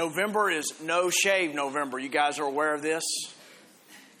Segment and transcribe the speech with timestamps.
[0.00, 1.98] November is no shave November.
[1.98, 3.04] You guys are aware of this?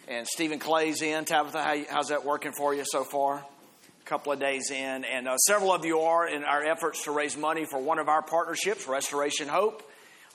[0.08, 1.24] And Stephen Clay's in.
[1.24, 3.36] Tabitha, how, how's that working for you so far?
[3.36, 5.04] A couple of days in.
[5.06, 8.10] And uh, several of you are in our efforts to raise money for one of
[8.10, 9.82] our partnerships, Restoration Hope,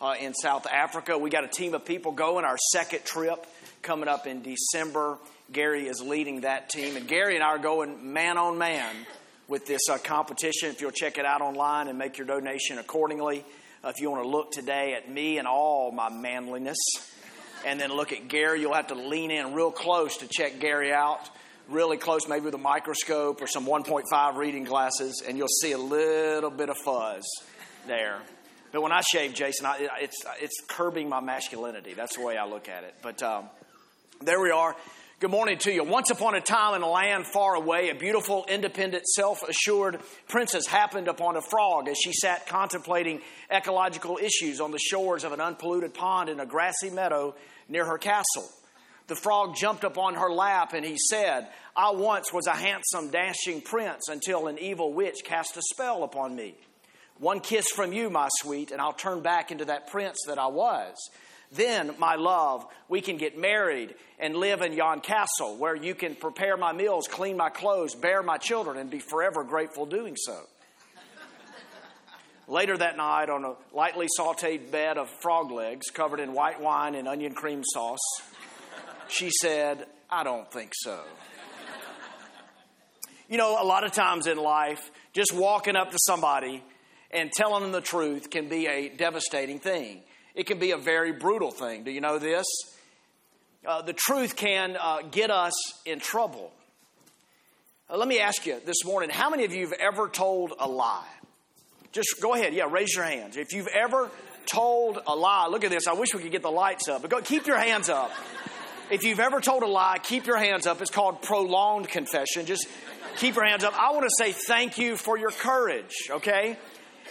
[0.02, 1.16] uh, in South Africa.
[1.16, 3.46] We got a team of people going, our second trip
[3.84, 5.20] coming up in December.
[5.52, 6.98] Gary is leading that team.
[6.98, 8.96] And Gary and I are going man on man
[9.48, 10.70] with this uh, competition.
[10.70, 13.46] If you'll check it out online and make your donation accordingly.
[13.86, 16.78] If you want to look today at me and all my manliness,
[17.66, 20.92] and then look at Gary, you'll have to lean in real close to check Gary
[20.92, 21.30] out.
[21.70, 25.78] Really close, maybe with a microscope or some 1.5 reading glasses, and you'll see a
[25.78, 27.24] little bit of fuzz
[27.88, 28.20] there.
[28.72, 31.94] But when I shave, Jason, I, it's, it's curbing my masculinity.
[31.94, 32.96] That's the way I look at it.
[33.02, 33.50] But um,
[34.22, 34.76] there we are.
[35.22, 35.82] Good morning to you.
[35.86, 40.68] Once upon a time in a land far away, a beautiful, independent, self assured princess
[40.68, 45.40] happened upon a frog as she sat contemplating ecological issues on the shores of an
[45.40, 47.34] unpolluted pond in a grassy meadow
[47.70, 48.50] near her castle.
[49.08, 53.62] The frog jumped upon her lap and he said, I once was a handsome, dashing
[53.62, 56.56] prince until an evil witch cast a spell upon me.
[57.20, 60.48] One kiss from you, my sweet, and I'll turn back into that prince that I
[60.48, 60.98] was.
[61.52, 66.16] Then, my love, we can get married and live in yon castle where you can
[66.16, 70.40] prepare my meals, clean my clothes, bear my children, and be forever grateful doing so.
[72.48, 76.94] Later that night, on a lightly sauteed bed of frog legs covered in white wine
[76.94, 78.22] and onion cream sauce,
[79.08, 81.00] she said, I don't think so.
[83.28, 86.64] You know, a lot of times in life, just walking up to somebody
[87.10, 90.04] and telling them the truth can be a devastating thing.
[90.36, 91.84] It can be a very brutal thing.
[91.84, 92.46] Do you know this?
[93.66, 95.54] Uh, the truth can uh, get us
[95.86, 96.52] in trouble.
[97.90, 100.68] Uh, let me ask you this morning how many of you have ever told a
[100.68, 101.08] lie?
[101.94, 103.38] Just go ahead, yeah, raise your hands.
[103.38, 104.12] If you've ever
[104.46, 105.88] told a lie, look at this.
[105.88, 108.12] I wish we could get the lights up, but go, keep your hands up.
[108.92, 110.82] If you've ever told a lie, keep your hands up.
[110.82, 112.46] It's called prolonged confession.
[112.46, 112.68] Just
[113.18, 113.74] keep your hands up.
[113.80, 116.58] I want to say thank you for your courage, okay?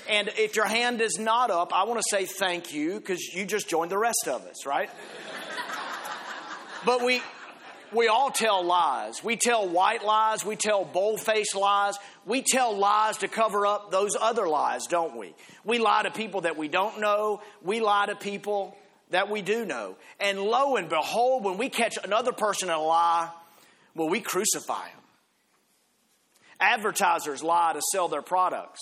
[0.08, 3.46] And if your hand is not up, I want to say thank you because you
[3.46, 4.90] just joined the rest of us, right?
[6.84, 7.22] but we
[7.92, 9.22] we all tell lies.
[9.22, 11.94] We tell white lies, we tell bold-faced lies.
[12.26, 15.34] We tell lies to cover up those other lies, don't we?
[15.64, 17.40] We lie to people that we don't know.
[17.62, 18.76] We lie to people
[19.10, 19.96] that we do know.
[20.18, 23.30] And lo and behold, when we catch another person in a lie,
[23.94, 25.02] well, we crucify them.
[26.58, 28.80] Advertisers lie to sell their products.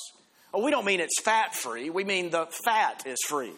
[0.59, 3.53] We don't mean it's fat free, we mean the fat is free.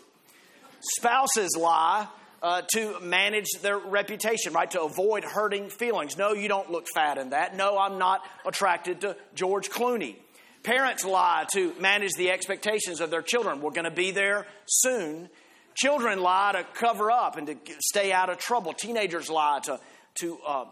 [0.99, 2.07] Spouses lie
[2.43, 4.71] uh, to manage their reputation, right?
[4.73, 6.19] To avoid hurting feelings.
[6.19, 7.57] No, you don't look fat in that.
[7.57, 10.17] No, I'm not attracted to George Clooney.
[10.63, 13.61] Parents lie to manage the expectations of their children.
[13.61, 15.31] We're going to be there soon.
[15.75, 18.73] Children lie to cover up and to stay out of trouble.
[18.73, 19.81] Teenagers lie to,
[20.17, 20.65] to uh,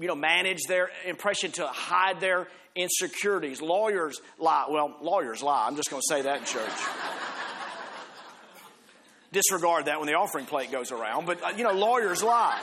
[0.00, 3.60] you know, manage their impression, to hide their insecurities.
[3.60, 4.66] Lawyers lie.
[4.70, 5.66] Well, lawyers lie.
[5.66, 6.70] I'm just going to say that in church.
[9.32, 11.26] Disregard that when the offering plate goes around.
[11.26, 12.60] But, uh, you know, lawyers lie.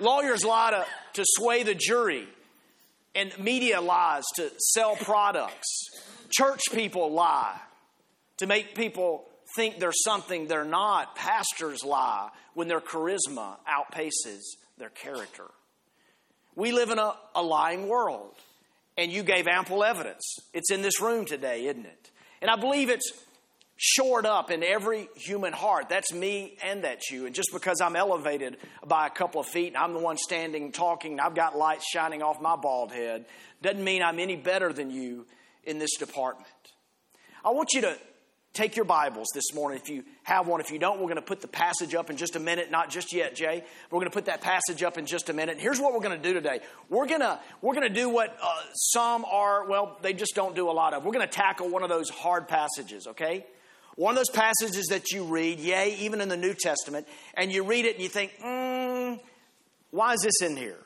[0.00, 2.26] lawyers lie to, to sway the jury.
[3.14, 5.68] And media lies to sell products.
[6.30, 7.60] Church people lie
[8.38, 11.14] to make people think they're something they're not.
[11.14, 14.40] Pastors lie when their charisma outpaces
[14.78, 15.44] their character.
[16.56, 18.34] We live in a, a lying world.
[18.96, 20.36] And you gave ample evidence.
[20.52, 22.10] It's in this room today, isn't it?
[22.40, 23.12] And I believe it's
[23.76, 25.88] shored up in every human heart.
[25.88, 27.26] That's me and that's you.
[27.26, 28.56] And just because I'm elevated
[28.86, 31.88] by a couple of feet and I'm the one standing talking and I've got lights
[31.90, 33.24] shining off my bald head
[33.62, 35.26] doesn't mean I'm any better than you
[35.64, 36.48] in this department.
[37.44, 37.98] I want you to
[38.54, 40.60] Take your Bibles this morning if you have one.
[40.60, 42.70] If you don't, we're going to put the passage up in just a minute.
[42.70, 43.64] Not just yet, Jay.
[43.90, 45.58] We're going to put that passage up in just a minute.
[45.58, 46.60] Here's what we're going to do today.
[46.88, 49.68] We're going to we're going to do what uh, some are.
[49.68, 51.04] Well, they just don't do a lot of.
[51.04, 53.08] We're going to tackle one of those hard passages.
[53.08, 53.44] Okay.
[53.96, 57.64] One of those passages that you read, yay, even in the New Testament, and you
[57.64, 59.18] read it and you think, mm,
[59.90, 60.78] why is this in here?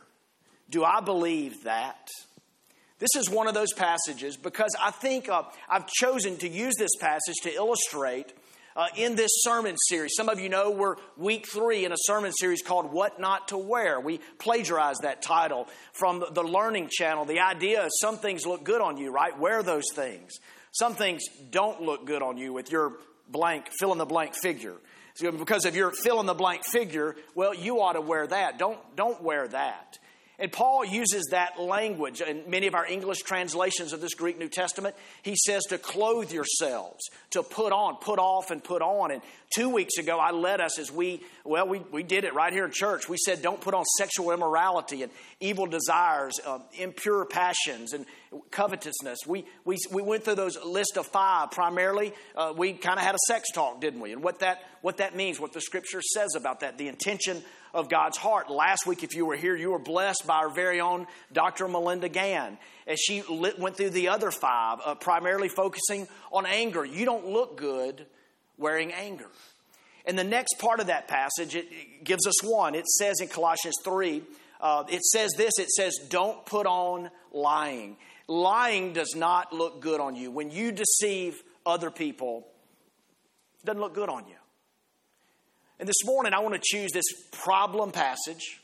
[0.71, 2.09] Do I believe that?
[2.99, 6.97] This is one of those passages because I think uh, I've chosen to use this
[7.01, 8.33] passage to illustrate
[8.75, 10.13] uh, in this sermon series.
[10.17, 13.59] Some of you know we're week three in a sermon series called What Not to
[13.59, 14.01] Wear.
[14.01, 17.25] We plagiarized that title from the Learning Channel.
[17.25, 19.39] The idea is some things look good on you, right?
[19.39, 20.33] Wear those things.
[20.73, 22.95] Some things don't look good on you with your
[23.29, 24.75] blank, fill in the blank figure.
[25.15, 28.59] So because if you're fill in the blank figure, well, you ought to wear that.
[28.59, 29.99] Don't, don't wear that.
[30.41, 34.49] And Paul uses that language in many of our English translations of this Greek New
[34.49, 34.95] Testament.
[35.23, 39.11] He says to clothe yourselves, to put on, put off, and put on.
[39.11, 39.21] And
[39.51, 42.65] two weeks ago, I led us as we, well, we, we did it right here
[42.65, 43.09] in church.
[43.09, 48.07] We said, don't put on sexual immorality and evil desires, uh, impure passions, and
[48.53, 49.19] covetousness.
[49.27, 52.13] We, we, we went through those list of five primarily.
[52.37, 54.13] Uh, we kind of had a sex talk, didn't we?
[54.13, 57.43] And what that, what that means, what the scripture says about that, the intention
[57.75, 58.51] of God's heart.
[58.51, 61.69] Last week, if you were here, you were blessed by our very own Dr.
[61.69, 66.85] Melinda Gann as she lit, went through the other five, uh, primarily focusing on anger.
[66.85, 68.07] You don't look good
[68.57, 69.29] wearing anger.
[70.05, 72.75] And the next part of that passage, it, it gives us one.
[72.75, 74.23] It says in Colossians 3,
[74.61, 77.97] uh, it says this it says, Don't put on lying.
[78.27, 80.31] Lying does not look good on you.
[80.31, 82.47] When you deceive other people,
[83.61, 84.35] it doesn't look good on you.
[85.81, 88.61] And this morning, I want to choose this problem passage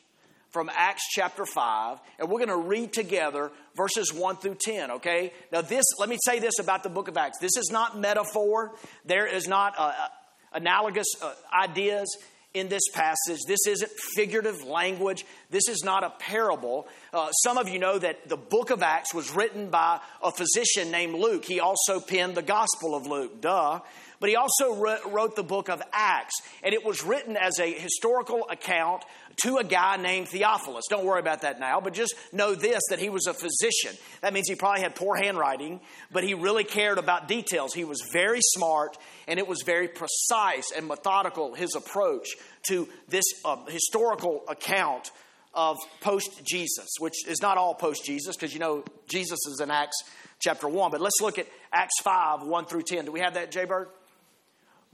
[0.51, 5.33] from Acts chapter 5, and we're going to read together verses 1 through 10, okay?
[5.53, 7.39] Now, this, let me say this about the book of Acts.
[7.39, 8.73] This is not metaphor,
[9.05, 10.09] there is not uh, uh
[10.53, 12.17] analogous uh, ideas
[12.53, 13.41] in this passage.
[13.49, 15.27] This isn't figurative language.
[15.51, 16.87] This is not a parable.
[17.13, 20.93] Uh, some of you know that the book of Acts was written by a physician
[20.93, 21.45] named Luke.
[21.45, 23.81] He also penned the Gospel of Luke, duh.
[24.25, 24.75] But he also
[25.11, 29.05] wrote the book of Acts, and it was written as a historical account
[29.43, 30.87] to a guy named Theophilus.
[30.89, 33.95] Don't worry about that now, but just know this that he was a physician.
[34.23, 35.79] That means he probably had poor handwriting,
[36.11, 37.75] but he really cared about details.
[37.75, 38.97] He was very smart,
[39.29, 42.29] and it was very precise and methodical, his approach
[42.71, 45.11] to this uh, historical account
[45.53, 49.71] of post Jesus, which is not all post Jesus, because you know Jesus is in
[49.71, 50.03] Acts
[50.41, 50.91] chapter 1.
[50.91, 53.05] But let's look at Acts 5 1 through 10.
[53.05, 53.89] Do we have that, Jay Bird?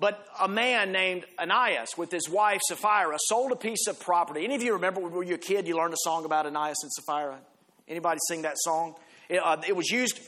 [0.01, 4.45] But a man named Ananias with his wife Sapphira sold a piece of property.
[4.45, 6.79] Any of you remember when you were a kid, you learned a song about Ananias
[6.83, 7.39] and Sapphira?
[7.87, 8.95] Anybody sing that song?
[9.29, 10.19] It, uh, it was used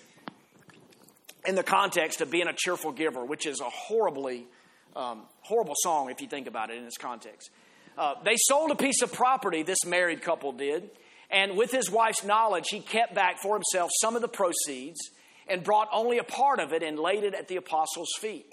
[1.47, 4.47] in the context of being a cheerful giver, which is a horribly
[4.95, 7.51] um, horrible song if you think about it in its context.
[7.97, 10.91] Uh, they sold a piece of property, this married couple did,
[11.31, 15.01] and with his wife's knowledge, he kept back for himself some of the proceeds
[15.49, 18.53] and brought only a part of it and laid it at the apostles' feet.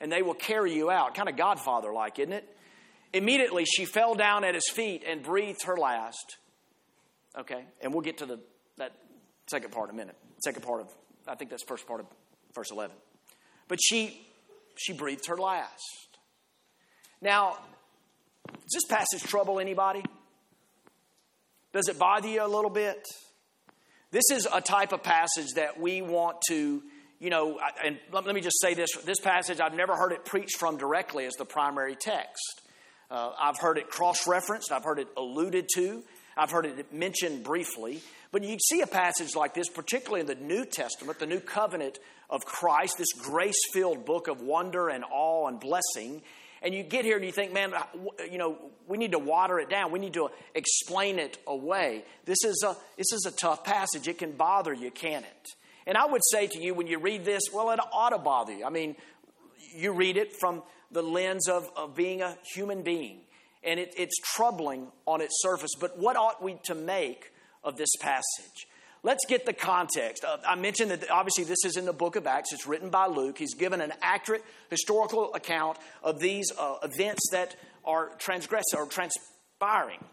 [0.00, 1.14] and they will carry you out.
[1.14, 2.56] Kind of Godfather like, isn't it?
[3.12, 6.36] Immediately she fell down at his feet and breathed her last.
[7.38, 8.40] Okay, and we'll get to the
[8.78, 8.92] that
[9.48, 10.16] second part in a minute.
[10.44, 10.88] Second part of
[11.28, 12.06] I think that's first part of
[12.54, 12.96] verse eleven.
[13.68, 14.20] But she
[14.76, 16.18] she breathed her last.
[17.20, 17.58] Now,
[18.46, 20.02] does this passage trouble anybody?
[21.72, 23.06] Does it bother you a little bit?
[24.10, 26.82] This is a type of passage that we want to
[27.20, 30.56] you know, and let me just say this this passage, I've never heard it preached
[30.58, 32.62] from directly as the primary text.
[33.10, 36.02] Uh, I've heard it cross referenced, I've heard it alluded to,
[36.36, 38.00] I've heard it mentioned briefly.
[38.32, 41.98] But you see a passage like this, particularly in the New Testament, the new covenant
[42.30, 46.22] of Christ, this grace filled book of wonder and awe and blessing.
[46.62, 47.72] And you get here and you think, man,
[48.30, 49.90] you know, we need to water it down.
[49.90, 52.04] We need to explain it away.
[52.24, 54.06] This is a, this is a tough passage.
[54.06, 55.48] It can bother you, can it?
[55.86, 58.52] And I would say to you, when you read this, well, it ought to bother
[58.52, 58.64] you.
[58.64, 58.96] I mean,
[59.74, 63.20] you read it from the lens of, of being a human being,
[63.62, 65.70] and it, it's troubling on its surface.
[65.78, 67.32] But what ought we to make
[67.62, 68.66] of this passage?
[69.02, 70.24] Let's get the context.
[70.24, 72.52] Uh, I mentioned that obviously this is in the book of Acts.
[72.52, 73.38] It's written by Luke.
[73.38, 80.04] He's given an accurate historical account of these uh, events that are transgressing or transpiring.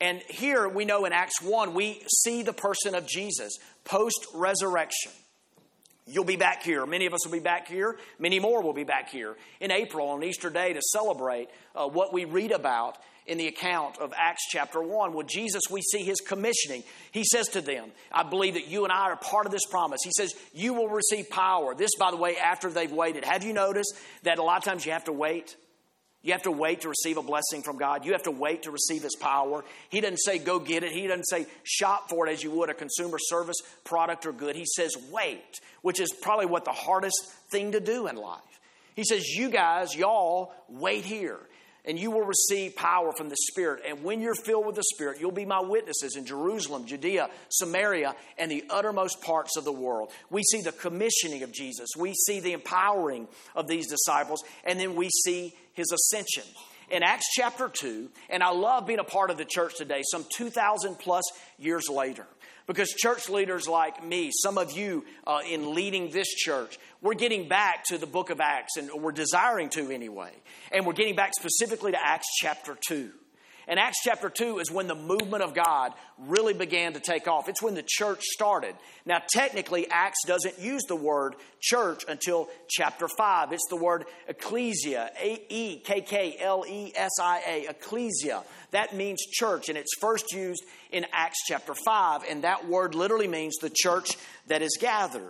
[0.00, 5.12] And here we know in Acts 1, we see the person of Jesus post resurrection.
[6.06, 6.86] You'll be back here.
[6.86, 7.96] Many of us will be back here.
[8.18, 12.12] Many more will be back here in April on Easter Day to celebrate uh, what
[12.12, 15.14] we read about in the account of Acts chapter 1.
[15.14, 16.84] Well, Jesus, we see his commissioning.
[17.10, 20.00] He says to them, I believe that you and I are part of this promise.
[20.04, 21.74] He says, You will receive power.
[21.74, 23.24] This, by the way, after they've waited.
[23.24, 25.56] Have you noticed that a lot of times you have to wait?
[26.26, 28.04] You have to wait to receive a blessing from God.
[28.04, 29.64] You have to wait to receive His power.
[29.90, 30.90] He doesn't say go get it.
[30.90, 34.56] He doesn't say shop for it as you would a consumer service product or good.
[34.56, 38.40] He says wait, which is probably what the hardest thing to do in life.
[38.96, 41.38] He says, You guys, y'all, wait here
[41.86, 43.82] and you will receive power from the Spirit.
[43.86, 48.14] And when you're filled with the Spirit, you'll be my witnesses in Jerusalem, Judea, Samaria,
[48.38, 50.10] and the uttermost parts of the world.
[50.30, 54.96] We see the commissioning of Jesus, we see the empowering of these disciples, and then
[54.96, 56.44] we see his ascension.
[56.88, 60.24] In Acts chapter 2, and I love being a part of the church today, some
[60.36, 61.24] 2,000 plus
[61.58, 62.26] years later.
[62.66, 67.48] Because church leaders like me, some of you uh, in leading this church, we're getting
[67.48, 70.32] back to the book of Acts, and we're desiring to anyway.
[70.72, 73.12] And we're getting back specifically to Acts chapter 2.
[73.68, 77.48] And Acts chapter 2 is when the movement of God really began to take off.
[77.48, 78.76] It's when the church started.
[79.04, 83.52] Now, technically, Acts doesn't use the word church until chapter 5.
[83.52, 88.44] It's the word ecclesia, A E K K L E S I A, ecclesia.
[88.70, 93.28] That means church, and it's first used in Acts chapter 5, and that word literally
[93.28, 94.10] means the church
[94.46, 95.22] that is gathered.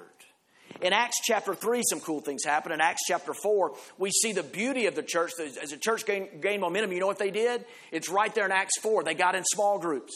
[0.82, 2.72] In Acts chapter 3, some cool things happen.
[2.72, 5.32] In Acts chapter 4, we see the beauty of the church.
[5.40, 7.64] As the church gained, gained momentum, you know what they did?
[7.92, 9.04] It's right there in Acts 4.
[9.04, 10.12] They got in small groups.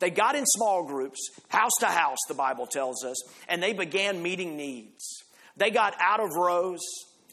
[0.00, 3.16] They got in small groups, house to house, the Bible tells us,
[3.48, 5.22] and they began meeting needs.
[5.56, 6.80] They got out of rows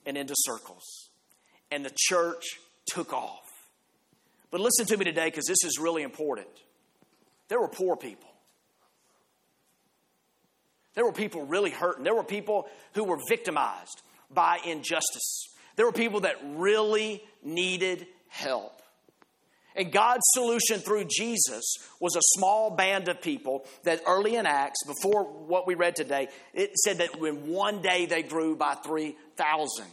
[0.06, 1.10] and into circles,
[1.72, 2.44] and the church
[2.88, 3.40] took off.
[4.52, 6.48] But listen to me today because this is really important.
[7.48, 8.30] There were poor people.
[10.98, 12.04] There were people really hurting.
[12.04, 14.02] There were people who were victimized
[14.32, 15.48] by injustice.
[15.76, 18.82] There were people that really needed help.
[19.76, 24.80] And God's solution through Jesus was a small band of people that early in Acts,
[24.88, 29.86] before what we read today, it said that in one day they grew by 3,000.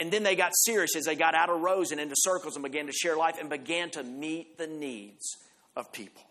[0.00, 2.64] And then they got serious as they got out of rows and into circles and
[2.64, 5.36] began to share life and began to meet the needs
[5.76, 6.24] of people.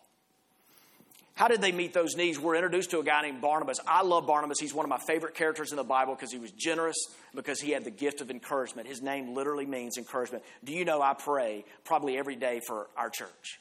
[1.33, 2.39] How did they meet those needs?
[2.39, 3.79] We're introduced to a guy named Barnabas.
[3.87, 4.59] I love Barnabas.
[4.59, 6.97] He's one of my favorite characters in the Bible because he was generous,
[7.33, 8.87] because he had the gift of encouragement.
[8.87, 10.43] His name literally means encouragement.
[10.63, 13.59] Do you know I pray probably every day for our church?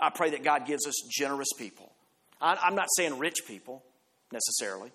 [0.00, 1.92] I pray that God gives us generous people.
[2.40, 3.84] I'm not saying rich people
[4.32, 4.90] necessarily,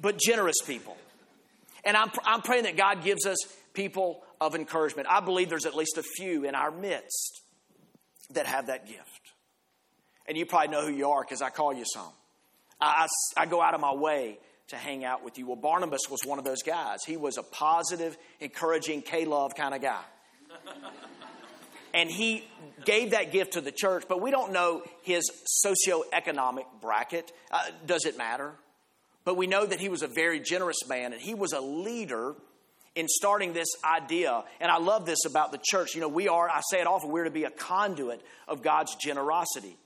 [0.00, 0.96] but generous people.
[1.84, 3.36] And I'm, I'm praying that God gives us
[3.74, 5.08] people of encouragement.
[5.10, 7.42] I believe there's at least a few in our midst
[8.30, 9.25] that have that gift
[10.28, 12.12] and you probably know who you are because I call you some.
[12.80, 13.06] I,
[13.36, 15.46] I, I go out of my way to hang out with you.
[15.46, 17.04] Well, Barnabas was one of those guys.
[17.04, 20.02] He was a positive, encouraging, K love kind of guy.
[21.94, 22.44] and he
[22.84, 25.30] gave that gift to the church, but we don't know his
[25.64, 27.32] socioeconomic bracket.
[27.50, 28.52] Uh, does it matter?
[29.24, 32.34] But we know that he was a very generous man and he was a leader
[32.94, 34.42] in starting this idea.
[34.60, 35.94] And I love this about the church.
[35.94, 38.94] You know, we are, I say it often, we're to be a conduit of God's
[38.96, 39.76] generosity.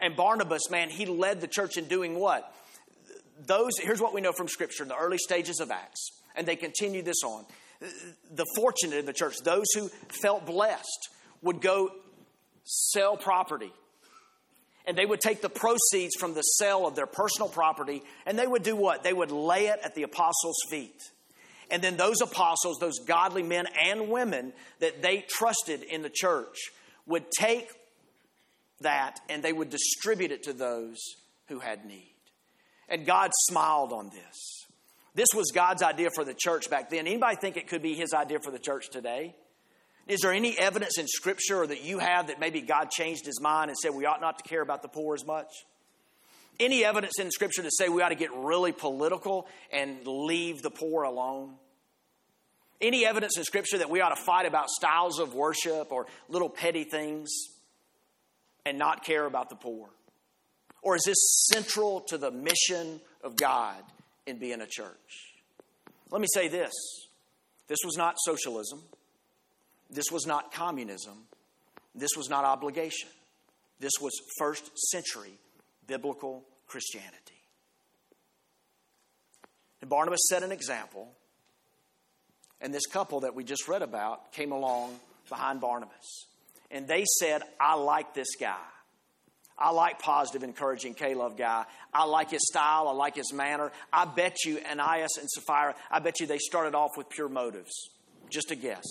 [0.00, 2.52] And Barnabas, man, he led the church in doing what?
[3.46, 6.56] Those, here's what we know from Scripture in the early stages of Acts, and they
[6.56, 7.44] continue this on.
[8.34, 9.88] The fortunate in the church, those who
[10.22, 11.08] felt blessed,
[11.42, 11.90] would go
[12.64, 13.72] sell property.
[14.86, 18.46] And they would take the proceeds from the sale of their personal property and they
[18.46, 19.02] would do what?
[19.02, 21.02] They would lay it at the apostles' feet.
[21.70, 26.56] And then those apostles, those godly men and women that they trusted in the church,
[27.06, 27.68] would take
[28.80, 30.98] that and they would distribute it to those
[31.48, 32.14] who had need.
[32.88, 34.66] And God smiled on this.
[35.14, 37.06] This was God's idea for the church back then.
[37.06, 39.34] Anybody think it could be his idea for the church today?
[40.06, 43.70] Is there any evidence in Scripture that you have that maybe God changed his mind
[43.70, 45.48] and said we ought not to care about the poor as much?
[46.60, 50.70] Any evidence in Scripture to say we ought to get really political and leave the
[50.70, 51.54] poor alone?
[52.80, 56.50] Any evidence in Scripture that we ought to fight about styles of worship or little
[56.50, 57.30] petty things?
[58.66, 59.88] And not care about the poor?
[60.82, 63.82] Or is this central to the mission of God
[64.26, 65.34] in being a church?
[66.10, 66.74] Let me say this
[67.68, 68.82] this was not socialism,
[69.88, 71.24] this was not communism,
[71.94, 73.08] this was not obligation.
[73.78, 75.38] This was first century
[75.86, 77.14] biblical Christianity.
[79.82, 81.12] And Barnabas set an example,
[82.60, 86.26] and this couple that we just read about came along behind Barnabas
[86.70, 88.56] and they said, I like this guy.
[89.58, 91.64] I like positive, encouraging K-Love guy.
[91.94, 92.88] I like his style.
[92.88, 93.72] I like his manner.
[93.92, 97.72] I bet you Ananias and Sapphira, I bet you they started off with pure motives.
[98.28, 98.84] Just a guess.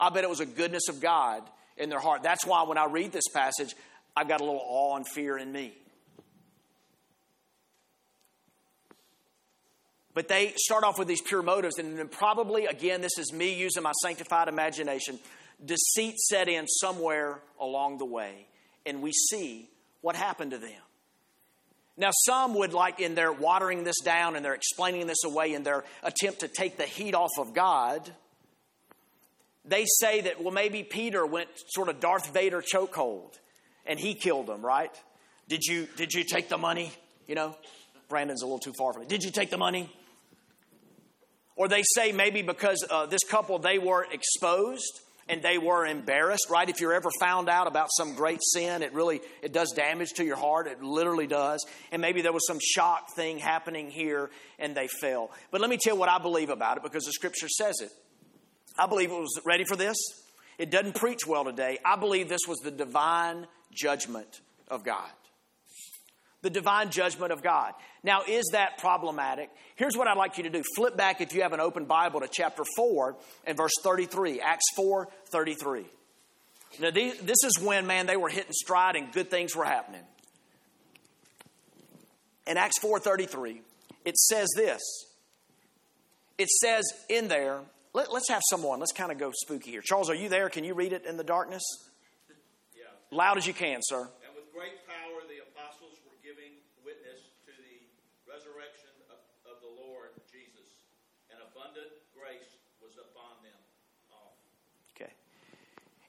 [0.00, 1.42] I bet it was a goodness of God
[1.76, 2.22] in their heart.
[2.22, 3.74] That's why when I read this passage,
[4.16, 5.74] I've got a little awe and fear in me.
[10.14, 13.54] But they start off with these pure motives, and then probably, again, this is me
[13.54, 15.18] using my sanctified imagination,
[15.64, 18.46] deceit set in somewhere along the way,
[18.84, 19.68] and we see
[20.00, 20.80] what happened to them.
[21.96, 25.62] Now, some would like in their watering this down and they're explaining this away in
[25.62, 28.12] their attempt to take the heat off of God.
[29.64, 33.38] They say that, well, maybe Peter went sort of Darth Vader chokehold
[33.86, 34.92] and he killed them, right?
[35.48, 36.92] Did you, did you take the money?
[37.26, 37.56] You know,
[38.08, 39.08] Brandon's a little too far from it.
[39.08, 39.90] Did you take the money?
[41.56, 46.48] Or they say maybe because uh, this couple, they were exposed and they were embarrassed,
[46.50, 46.68] right?
[46.68, 50.24] If you're ever found out about some great sin, it really, it does damage to
[50.24, 50.66] your heart.
[50.66, 51.64] It literally does.
[51.90, 55.30] And maybe there was some shock thing happening here and they fell.
[55.50, 57.90] But let me tell you what I believe about it because the scripture says it.
[58.78, 59.96] I believe it was ready for this.
[60.58, 61.78] It doesn't preach well today.
[61.84, 65.10] I believe this was the divine judgment of God
[66.46, 67.74] the divine judgment of God.
[68.04, 69.50] Now, is that problematic?
[69.74, 70.62] Here's what I'd like you to do.
[70.76, 74.40] Flip back if you have an open Bible to chapter 4 and verse 33.
[74.40, 75.86] Acts 4 33.
[76.78, 80.02] Now, this is when, man, they were hitting stride and good things were happening.
[82.46, 83.60] In Acts 4 33,
[84.04, 84.80] it says this.
[86.38, 87.58] It says in there,
[87.92, 89.82] let, us have someone, let's kind of go spooky here.
[89.82, 90.48] Charles, are you there?
[90.48, 91.64] Can you read it in the darkness?
[92.76, 92.84] Yeah.
[93.10, 94.08] Loud as you can, sir.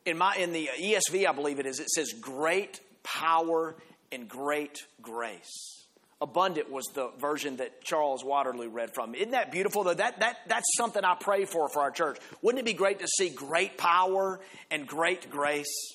[0.08, 3.76] In my in the ESV, I believe it is, it says great power
[4.12, 5.86] and great grace.
[6.20, 9.14] Abundant was the version that Charles Waterloo read from.
[9.14, 9.94] Isn't that beautiful though?
[9.94, 12.18] That, that, that's something I pray for for our church.
[12.42, 14.40] Wouldn't it be great to see great power
[14.72, 15.94] and great grace?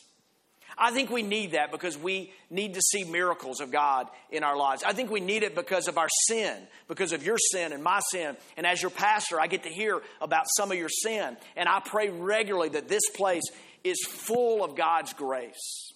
[0.79, 4.57] I think we need that because we need to see miracles of God in our
[4.57, 4.83] lives.
[4.85, 6.57] I think we need it because of our sin,
[6.89, 8.37] because of your sin and my sin.
[8.57, 11.37] And as your pastor, I get to hear about some of your sin.
[11.57, 13.45] And I pray regularly that this place
[13.85, 15.93] is full of God's grace.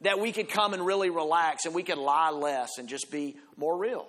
[0.00, 3.36] That we could come and really relax and we could lie less and just be
[3.56, 4.06] more real.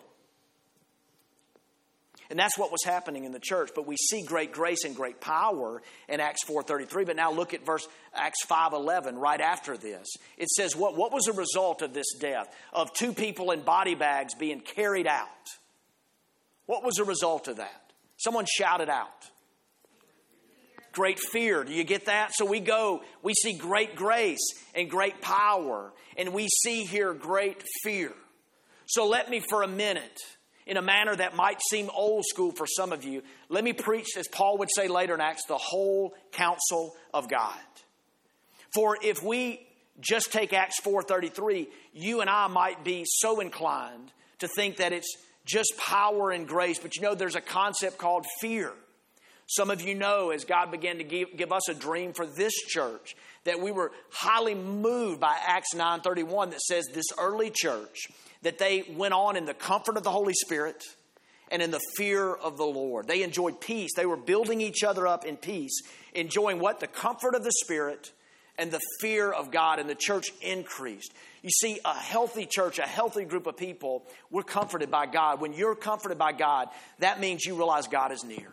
[2.29, 3.71] And that's what was happening in the church.
[3.75, 7.05] But we see great grace and great power in Acts 4.33.
[7.05, 10.07] But now look at verse Acts 5.11 right after this.
[10.37, 12.53] It says, what, what was the result of this death?
[12.73, 15.27] Of two people in body bags being carried out.
[16.65, 17.91] What was the result of that?
[18.17, 19.29] Someone shouted out
[20.95, 21.63] great fear.
[21.63, 22.31] Do you get that?
[22.33, 24.39] So we go, we see great grace
[24.73, 28.13] and great power, and we see here great fear.
[28.87, 30.19] So let me, for a minute,
[30.65, 34.17] in a manner that might seem old school for some of you, let me preach,
[34.17, 37.53] as Paul would say later in Acts, the whole counsel of God.
[38.73, 39.65] For if we
[39.99, 45.15] just take Acts 4:33, you and I might be so inclined to think that it's
[45.45, 48.73] just power and grace, but you know there's a concept called fear.
[49.47, 52.53] Some of you know as God began to give, give us a dream for this
[52.53, 58.07] church that we were highly moved by Acts 9:31 that says this early church
[58.41, 60.83] that they went on in the comfort of the Holy Spirit
[61.49, 63.07] and in the fear of the Lord.
[63.07, 63.91] They enjoyed peace.
[63.95, 65.79] They were building each other up in peace,
[66.13, 68.11] enjoying what the comfort of the Spirit
[68.57, 71.13] and the fear of God and the church increased.
[71.43, 75.39] You see, a healthy church, a healthy group of people, we're comforted by God.
[75.39, 78.51] When you're comforted by God, that means you realize God is near.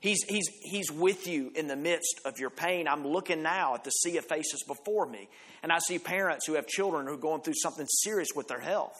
[0.00, 2.86] He's, he's, he's with you in the midst of your pain.
[2.86, 5.28] I'm looking now at the sea of faces before me,
[5.62, 8.60] and I see parents who have children who are going through something serious with their
[8.60, 8.96] health.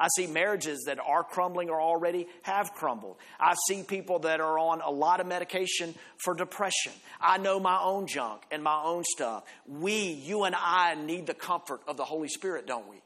[0.00, 3.16] I see marriages that are crumbling or already have crumbled.
[3.38, 6.92] I see people that are on a lot of medication for depression.
[7.20, 9.44] I know my own junk and my own stuff.
[9.68, 12.96] We, you and I, need the comfort of the Holy Spirit, don't we?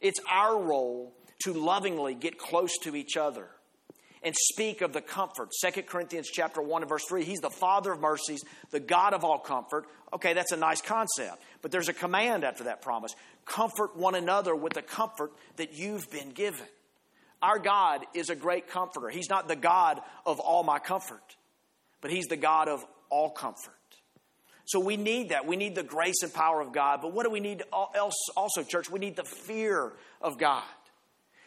[0.00, 3.48] It's our role to lovingly get close to each other
[4.24, 5.50] and speak of the comfort.
[5.62, 9.22] 2 Corinthians chapter 1 and verse 3, he's the father of mercies, the God of
[9.22, 9.86] all comfort.
[10.12, 13.14] Okay, that's a nice concept, but there's a command after that promise.
[13.44, 16.66] Comfort one another with the comfort that you've been given.
[17.42, 19.10] Our God is a great comforter.
[19.10, 21.36] He's not the God of all my comfort,
[22.00, 23.74] but he's the God of all comfort.
[24.66, 25.46] So we need that.
[25.46, 27.00] We need the grace and power of God.
[27.02, 27.62] But what do we need
[27.94, 28.90] else also, church?
[28.90, 30.62] We need the fear of God.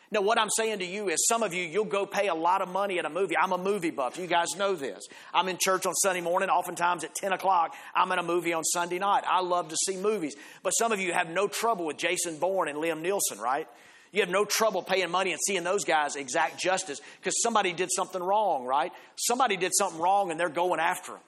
[0.09, 2.61] Now, what I'm saying to you is some of you, you'll go pay a lot
[2.61, 3.35] of money at a movie.
[3.37, 4.17] I'm a movie buff.
[4.17, 5.05] You guys know this.
[5.33, 6.49] I'm in church on Sunday morning.
[6.49, 9.25] Oftentimes at 10 o'clock, I'm in a movie on Sunday night.
[9.27, 10.35] I love to see movies.
[10.63, 13.67] But some of you have no trouble with Jason Bourne and Liam Neeson, right?
[14.13, 17.89] You have no trouble paying money and seeing those guys exact justice because somebody did
[17.91, 18.93] something wrong, right?
[19.17, 21.21] Somebody did something wrong and they're going after them.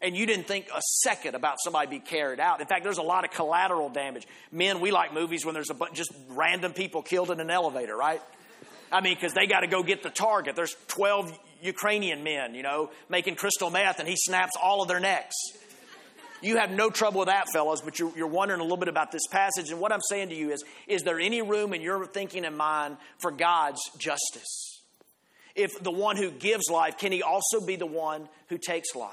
[0.00, 2.60] And you didn't think a second about somebody be carried out.
[2.60, 4.26] In fact, there's a lot of collateral damage.
[4.52, 7.96] Men, we like movies when there's a bunch, just random people killed in an elevator,
[7.96, 8.20] right?
[8.92, 10.56] I mean, because they got to go get the target.
[10.56, 15.00] There's 12 Ukrainian men, you know, making crystal meth, and he snaps all of their
[15.00, 15.34] necks.
[16.42, 19.10] You have no trouble with that, fellas, but you're, you're, wondering a little bit about
[19.10, 19.70] this passage.
[19.70, 22.56] And what I'm saying to you is is there any room in your thinking and
[22.56, 24.82] mind for God's justice?
[25.54, 29.10] If the one who gives life, can he also be the one who takes life?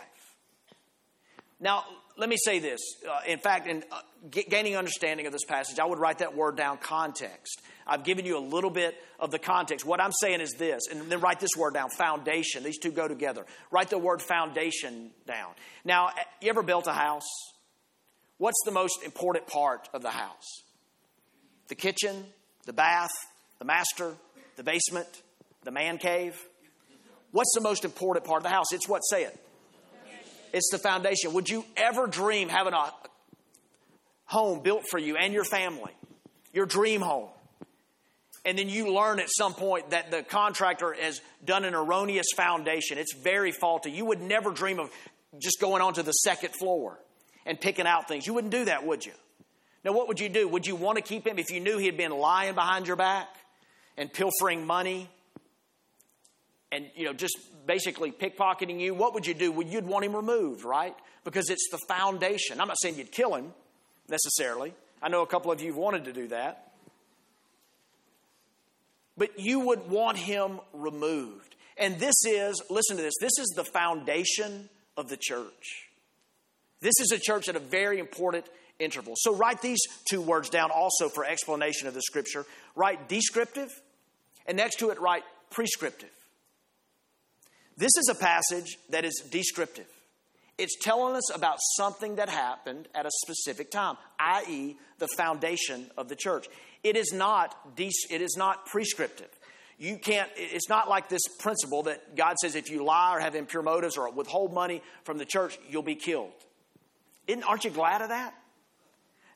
[1.61, 1.85] Now,
[2.17, 2.81] let me say this.
[3.07, 6.57] Uh, in fact, in uh, gaining understanding of this passage, I would write that word
[6.57, 7.61] down context.
[7.87, 9.85] I've given you a little bit of the context.
[9.85, 12.63] What I'm saying is this, and then write this word down foundation.
[12.63, 13.45] These two go together.
[13.69, 15.51] Write the word foundation down.
[15.85, 17.27] Now, eh, you ever built a house?
[18.37, 20.63] What's the most important part of the house?
[21.67, 22.25] The kitchen,
[22.65, 23.11] the bath,
[23.59, 24.15] the master,
[24.57, 25.07] the basement,
[25.63, 26.39] the man cave?
[27.31, 28.73] What's the most important part of the house?
[28.73, 28.99] It's what?
[28.99, 29.39] Say it.
[30.53, 31.33] It's the foundation.
[31.33, 32.91] Would you ever dream having a
[34.25, 35.91] home built for you and your family?
[36.53, 37.29] Your dream home.
[38.43, 42.97] And then you learn at some point that the contractor has done an erroneous foundation.
[42.97, 43.91] It's very faulty.
[43.91, 44.89] You would never dream of
[45.39, 46.99] just going onto the second floor
[47.45, 48.25] and picking out things.
[48.25, 49.13] You wouldn't do that, would you?
[49.83, 50.47] Now, what would you do?
[50.47, 52.95] Would you want to keep him if you knew he had been lying behind your
[52.95, 53.27] back
[53.97, 55.09] and pilfering money
[56.71, 58.93] and, you know, just basically pickpocketing you?
[58.93, 59.51] What would you do?
[59.51, 60.95] Well, you'd want him removed, right?
[61.23, 62.59] Because it's the foundation.
[62.59, 63.53] I'm not saying you'd kill him
[64.09, 64.73] necessarily.
[65.01, 66.71] I know a couple of you have wanted to do that.
[69.17, 71.55] But you would want him removed.
[71.77, 75.89] And this is, listen to this, this is the foundation of the church.
[76.79, 78.45] This is a church at a very important
[78.79, 79.13] interval.
[79.17, 82.45] So write these two words down also for explanation of the scripture.
[82.75, 83.69] Write descriptive,
[84.45, 86.09] and next to it, write prescriptive.
[87.77, 89.87] This is a passage that is descriptive.
[90.57, 96.07] It's telling us about something that happened at a specific time, i.e., the foundation of
[96.07, 96.47] the church.
[96.83, 99.29] It is not, de- it is not prescriptive.
[99.79, 103.33] You can't, it's not like this principle that God says if you lie or have
[103.33, 106.33] impure motives or withhold money from the church, you'll be killed.
[107.25, 108.35] Isn't, aren't you glad of that?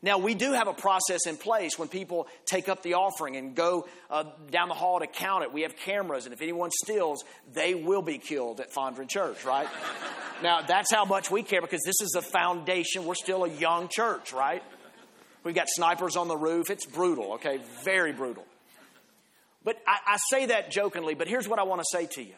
[0.05, 3.55] Now, we do have a process in place when people take up the offering and
[3.55, 5.51] go uh, down the hall to count it.
[5.51, 9.67] We have cameras, and if anyone steals, they will be killed at Fondren Church, right?
[10.43, 13.05] now, that's how much we care because this is a foundation.
[13.05, 14.61] We're still a young church, right?
[15.43, 16.69] We've got snipers on the roof.
[16.69, 17.59] It's brutal, okay?
[17.83, 18.45] Very brutal.
[19.63, 22.35] But I, I say that jokingly, but here's what I want to say to you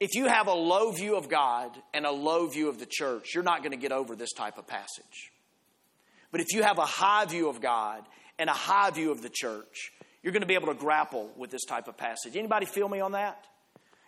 [0.00, 3.34] if you have a low view of God and a low view of the church,
[3.34, 5.32] you're not going to get over this type of passage.
[6.30, 8.04] But if you have a high view of God
[8.38, 11.50] and a high view of the church, you're going to be able to grapple with
[11.50, 12.36] this type of passage.
[12.36, 13.44] Anybody feel me on that?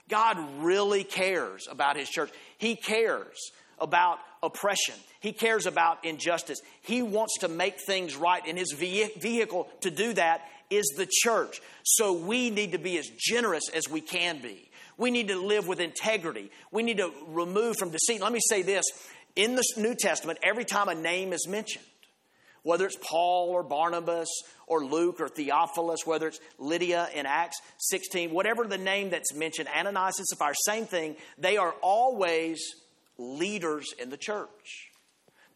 [0.08, 2.30] God really cares about his church.
[2.58, 4.96] He cares about oppression.
[5.20, 6.60] He cares about injustice.
[6.82, 11.60] He wants to make things right, and his vehicle to do that is the church.
[11.84, 14.69] So we need to be as generous as we can be.
[15.00, 16.50] We need to live with integrity.
[16.70, 18.20] We need to remove from deceit.
[18.20, 18.84] Let me say this
[19.34, 21.86] in the New Testament, every time a name is mentioned,
[22.64, 24.28] whether it's Paul or Barnabas
[24.66, 29.70] or Luke or Theophilus, whether it's Lydia in Acts 16, whatever the name that's mentioned,
[29.74, 32.60] Ananias and Sapphira, same thing, they are always
[33.16, 34.90] leaders in the church.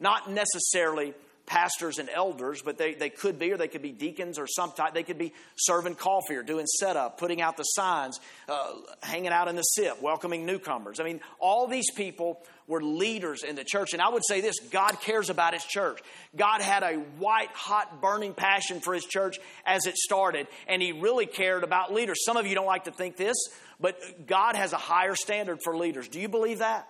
[0.00, 1.12] Not necessarily
[1.46, 4.72] pastors and elders, but they, they could be, or they could be deacons or some
[4.72, 4.94] type.
[4.94, 9.48] They could be serving coffee or doing setup, putting out the signs, uh, hanging out
[9.48, 11.00] in the SIP, welcoming newcomers.
[11.00, 13.92] I mean, all these people were leaders in the church.
[13.92, 16.00] And I would say this God cares about his church.
[16.34, 20.92] God had a white, hot, burning passion for his church as it started, and he
[20.92, 22.24] really cared about leaders.
[22.24, 23.36] Some of you don't like to think this,
[23.80, 26.08] but God has a higher standard for leaders.
[26.08, 26.88] Do you believe that?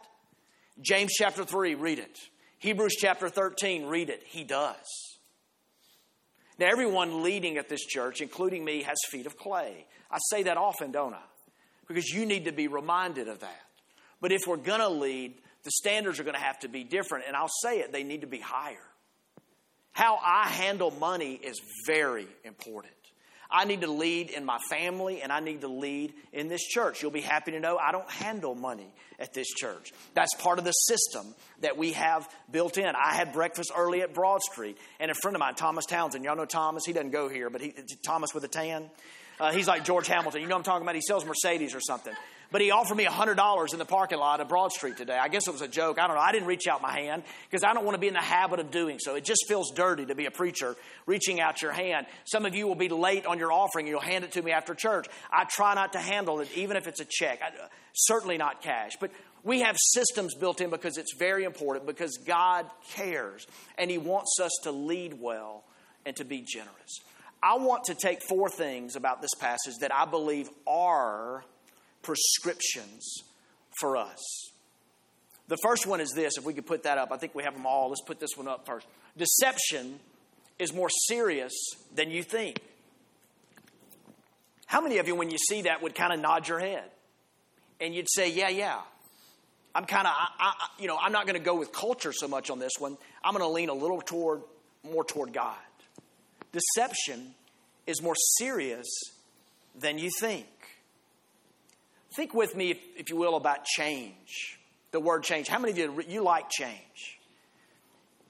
[0.81, 2.19] James chapter 3, read it.
[2.64, 4.22] Hebrews chapter 13, read it.
[4.24, 5.18] He does.
[6.59, 9.85] Now, everyone leading at this church, including me, has feet of clay.
[10.11, 11.20] I say that often, don't I?
[11.87, 13.61] Because you need to be reminded of that.
[14.18, 17.27] But if we're going to lead, the standards are going to have to be different.
[17.29, 18.79] And I'll say it, they need to be higher.
[19.92, 22.93] How I handle money is very important.
[23.50, 27.02] I need to lead in my family and I need to lead in this church.
[27.02, 29.92] You'll be happy to know I don't handle money at this church.
[30.14, 32.87] That's part of the system that we have built in.
[32.87, 36.37] I had breakfast early at Broad Street, and a friend of mine, Thomas Townsend, y'all
[36.37, 38.90] know Thomas, he doesn't go here, but he, Thomas with a tan.
[39.38, 40.42] Uh, he's like George Hamilton.
[40.42, 40.94] You know I'm talking about?
[40.94, 42.14] He sells Mercedes or something.
[42.55, 45.19] But he offered me $100 in the parking lot of Broad Street today.
[45.21, 45.99] I guess it was a joke.
[45.99, 46.23] I don't know.
[46.23, 48.61] I didn't reach out my hand because I don't want to be in the habit
[48.61, 49.17] of doing so.
[49.17, 52.07] It just feels dirty to be a preacher reaching out your hand.
[52.27, 53.87] Some of you will be late on your offering.
[53.87, 55.09] And you'll hand it to me after church.
[55.33, 57.40] I try not to handle it, even if it's a check.
[57.43, 57.51] I,
[57.93, 58.93] certainly not cash.
[59.01, 59.11] But
[59.43, 64.38] we have systems built in because it's very important, because God cares and He wants
[64.40, 65.64] us to lead well
[66.07, 67.01] and to be generous.
[67.43, 71.45] I want to take four things about this passage that I believe are
[72.05, 73.25] prescriptions
[73.81, 74.21] for us.
[75.49, 77.55] The first one is this if we could put that up, I think we have
[77.55, 77.88] them all.
[77.88, 78.87] Let's put this one up first.
[79.17, 79.99] Deception
[80.59, 81.53] is more serious
[81.95, 82.61] than you think.
[84.67, 86.85] How many of you, when you see that, would kind of nod your head?
[87.81, 88.81] And you'd say, Yeah, yeah.
[89.75, 90.12] I'm kind of,
[90.79, 92.97] you know, I'm not going to go with culture so much on this one.
[93.25, 94.43] I'm going to lean a little toward,
[94.85, 95.57] more toward God.
[96.53, 97.35] Deception
[97.85, 98.87] is more serious
[99.75, 100.47] than you think.
[102.16, 104.59] Think with me, if, if you will, about change.
[104.92, 105.48] The word change.
[105.48, 107.18] How many of you, you like change?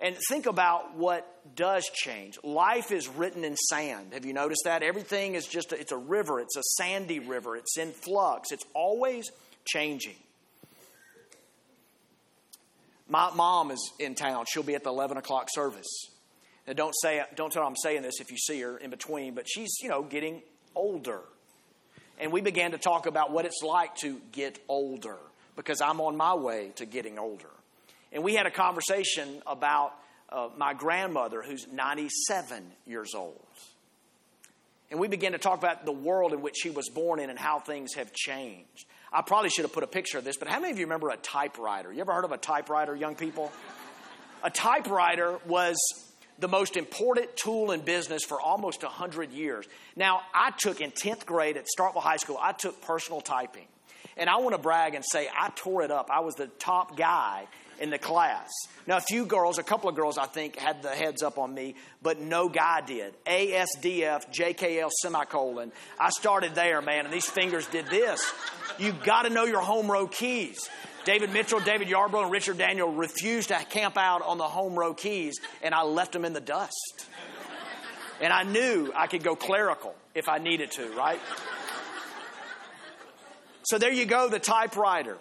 [0.01, 2.38] And think about what does change.
[2.42, 4.12] Life is written in sand.
[4.14, 4.83] Have you noticed that?
[4.83, 6.40] Everything is just, a, it's a river.
[6.40, 7.57] It's a sandy river.
[7.57, 8.51] It's in flux.
[8.51, 9.31] It's always
[9.64, 10.16] changing.
[13.09, 14.47] My mom is in town.
[14.49, 16.09] She'll be at the 11 o'clock service.
[16.66, 19.35] Now, don't say, don't tell her I'm saying this if you see her in between,
[19.35, 20.42] but she's, you know, getting
[20.75, 21.20] older.
[22.18, 25.18] And we began to talk about what it's like to get older
[25.57, 27.50] because I'm on my way to getting older.
[28.12, 29.92] And we had a conversation about
[30.31, 33.40] uh, my grandmother who's 97 years old.
[34.90, 37.38] And we began to talk about the world in which she was born in and
[37.38, 38.87] how things have changed.
[39.12, 41.11] I probably should have put a picture of this, but how many of you remember
[41.11, 41.92] a typewriter?
[41.92, 43.50] You ever heard of a typewriter, young people?
[44.44, 45.77] a typewriter was
[46.38, 49.66] the most important tool in business for almost 100 years.
[49.97, 53.66] Now, I took in 10th grade at Starkville High School, I took personal typing.
[54.16, 56.09] And I want to brag and say I tore it up.
[56.11, 57.47] I was the top guy
[57.81, 58.51] in the class.
[58.87, 61.53] Now, a few girls, a couple of girls, I think, had the heads up on
[61.53, 63.14] me, but no guy did.
[63.25, 65.73] ASDF, JKL, semicolon.
[65.99, 68.33] I started there, man, and these fingers did this.
[68.79, 70.68] You got to know your home row keys.
[71.05, 74.95] David Mitchell, David Yarbrough, and Richard Daniel refused to camp out on the home row
[74.95, 77.07] keys, and I left them in the dust.
[78.21, 81.21] And I knew I could go clerical if I needed to, right?
[83.64, 85.19] So there you go, the typewriter,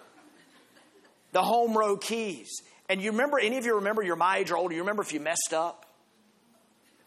[1.31, 2.49] the home row keys.
[2.89, 5.13] And you remember, any of you remember, you're my age or older, you remember if
[5.13, 5.85] you messed up?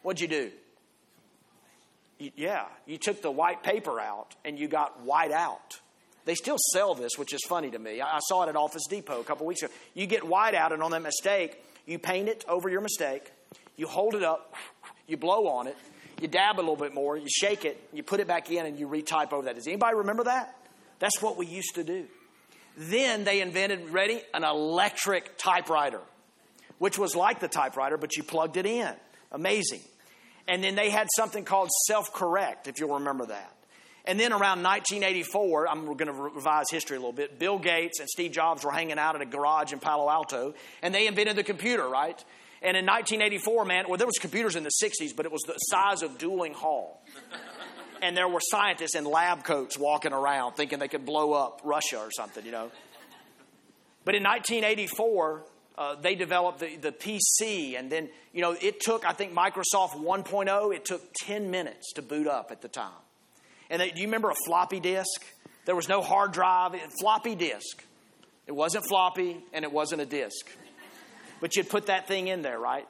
[0.03, 0.51] What'd you do?
[2.19, 5.81] You, yeah, you took the white paper out and you got white out.
[6.27, 8.01] They still sell this, which is funny to me.
[8.01, 9.73] I, saw it at Office Depot a couple weeks ago.
[9.95, 13.31] You get white out, and on that mistake, you paint it over your mistake,
[13.77, 14.53] you hold it up,
[15.07, 15.77] you blow on it,
[16.21, 18.77] you dab a little bit more, you shake it, you put it back in, and
[18.77, 19.55] you retype over that.
[19.55, 20.57] Does anybody remember that?
[20.99, 22.07] That's what we used to do.
[22.77, 26.01] Then they invented, ready, an electric typewriter,
[26.79, 28.93] which was like the typewriter, but you plugged it in.
[29.31, 29.81] Amazing.
[30.49, 33.56] And then they had something called self correct, if you'll remember that.
[34.07, 37.41] And then around 1984, I'm going to revise history a little bit.
[37.41, 40.95] Bill Gates and Steve Jobs were hanging out at a garage in Palo Alto, and
[40.95, 42.25] they invented the computer, right?
[42.63, 45.55] And in 1984, man, well, there was computers in the 60s, but it was the
[45.55, 47.03] size of Duling Hall.
[48.01, 51.99] and there were scientists in lab coats walking around thinking they could blow up Russia
[51.99, 52.71] or something, you know.
[54.05, 55.45] But in 1984,
[55.79, 59.95] uh, they developed the, the PC, and then, you know, it took, I think, Microsoft
[59.95, 62.93] 1.0, it took 10 minutes to boot up at the time.
[63.71, 65.25] And do you remember a floppy disk?
[65.65, 67.85] There was no hard drive, floppy disk.
[68.47, 70.49] It wasn't floppy and it wasn't a disk.
[71.41, 72.87] But you'd put that thing in there, right?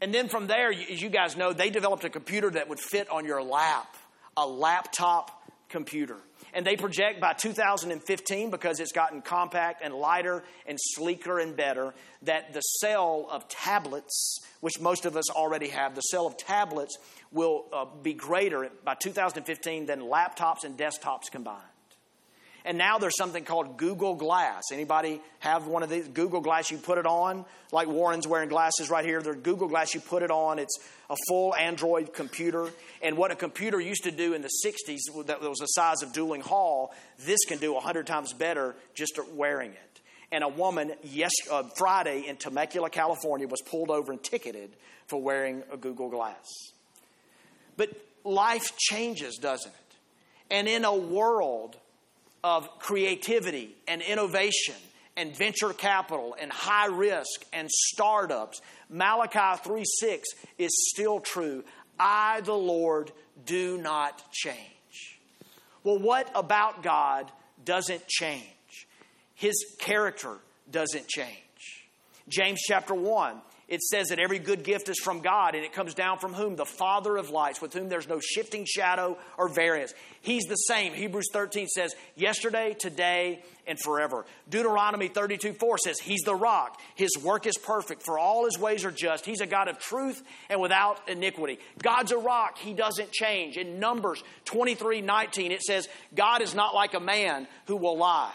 [0.00, 3.08] And then from there, as you guys know, they developed a computer that would fit
[3.10, 3.94] on your lap,
[4.36, 5.30] a laptop
[5.68, 6.16] computer.
[6.52, 11.94] And they project by 2015, because it's gotten compact and lighter and sleeker and better,
[12.22, 16.98] that the sale of tablets, which most of us already have, the sale of tablets
[17.32, 21.62] will uh, be greater by 2015 than laptops and desktops combined.
[22.64, 24.64] And now there's something called Google Glass.
[24.70, 26.08] Anybody have one of these?
[26.08, 29.22] Google Glass, you put it on, like Warren's wearing glasses right here.
[29.22, 30.58] There's Google Glass, you put it on.
[30.58, 32.68] It's a full Android computer.
[33.00, 36.12] And what a computer used to do in the 60s, that was the size of
[36.12, 36.92] Duling Hall,
[37.24, 40.00] this can do 100 times better just wearing it.
[40.32, 45.20] And a woman, yes, uh, Friday in Temecula, California, was pulled over and ticketed for
[45.20, 46.46] wearing a Google Glass.
[47.76, 47.90] But
[48.24, 49.96] life changes, doesn't it?
[50.50, 51.76] And in a world
[52.42, 54.74] of creativity and innovation
[55.16, 60.28] and venture capital and high risk and startups, Malachi 3 6
[60.58, 61.64] is still true.
[61.98, 63.12] I, the Lord,
[63.46, 64.56] do not change.
[65.84, 67.30] Well, what about God
[67.64, 68.44] doesn't change.
[69.34, 70.36] His character
[70.70, 71.88] doesn't change.
[72.28, 75.94] James chapter 1 it says that every good gift is from God and it comes
[75.94, 76.56] down from whom?
[76.56, 79.94] The Father of lights, with whom there's no shifting shadow or variance.
[80.22, 80.92] He's the same.
[80.92, 84.26] Hebrews 13 says, yesterday, today, and forever.
[84.48, 86.80] Deuteronomy 32 4 says, He's the rock.
[86.96, 89.24] His work is perfect, for all his ways are just.
[89.24, 91.60] He's a God of truth and without iniquity.
[91.80, 92.58] God's a rock.
[92.58, 93.56] He doesn't change.
[93.56, 98.32] In Numbers 23 19, it says, God is not like a man who will lie.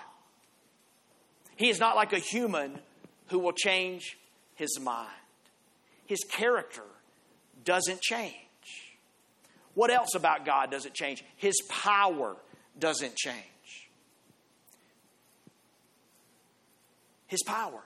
[1.58, 2.80] He is not like a human
[3.28, 4.18] who will change
[4.56, 5.10] his mind
[6.06, 6.84] his character
[7.64, 8.34] doesn't change.
[9.74, 11.24] What else about God doesn't change?
[11.36, 12.36] His power
[12.80, 13.36] doesn't change.
[17.28, 17.82] His power,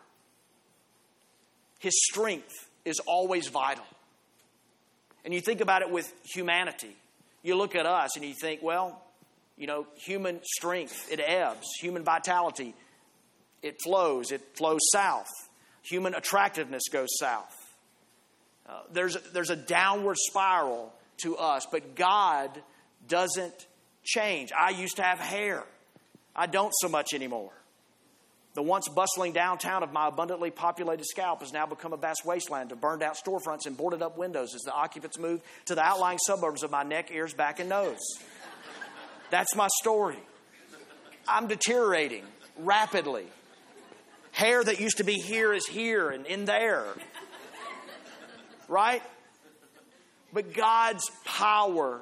[1.80, 3.86] His strength is always vital.
[5.24, 6.96] And you think about it with humanity.
[7.42, 9.02] You look at us and you think, well,
[9.58, 11.68] you know, human strength, it ebbs.
[11.82, 12.76] Human vitality,
[13.62, 14.32] it flows.
[14.32, 15.30] It flows south.
[15.84, 17.56] Human attractiveness goes south.
[18.70, 22.52] Uh, there's, there's a downward spiral to us, but God
[23.08, 23.66] doesn't
[24.04, 24.52] change.
[24.58, 25.64] I used to have hair,
[26.36, 27.52] I don't so much anymore.
[28.54, 32.72] The once bustling downtown of my abundantly populated scalp has now become a vast wasteland
[32.72, 36.18] of burned out storefronts and boarded up windows as the occupants move to the outlying
[36.18, 38.00] suburbs of my neck, ears, back, and nose.
[39.30, 40.18] That's my story.
[41.28, 42.24] I'm deteriorating
[42.58, 43.26] rapidly.
[44.32, 46.86] Hair that used to be here is here and in there
[48.70, 49.04] right?
[50.32, 52.02] But God's power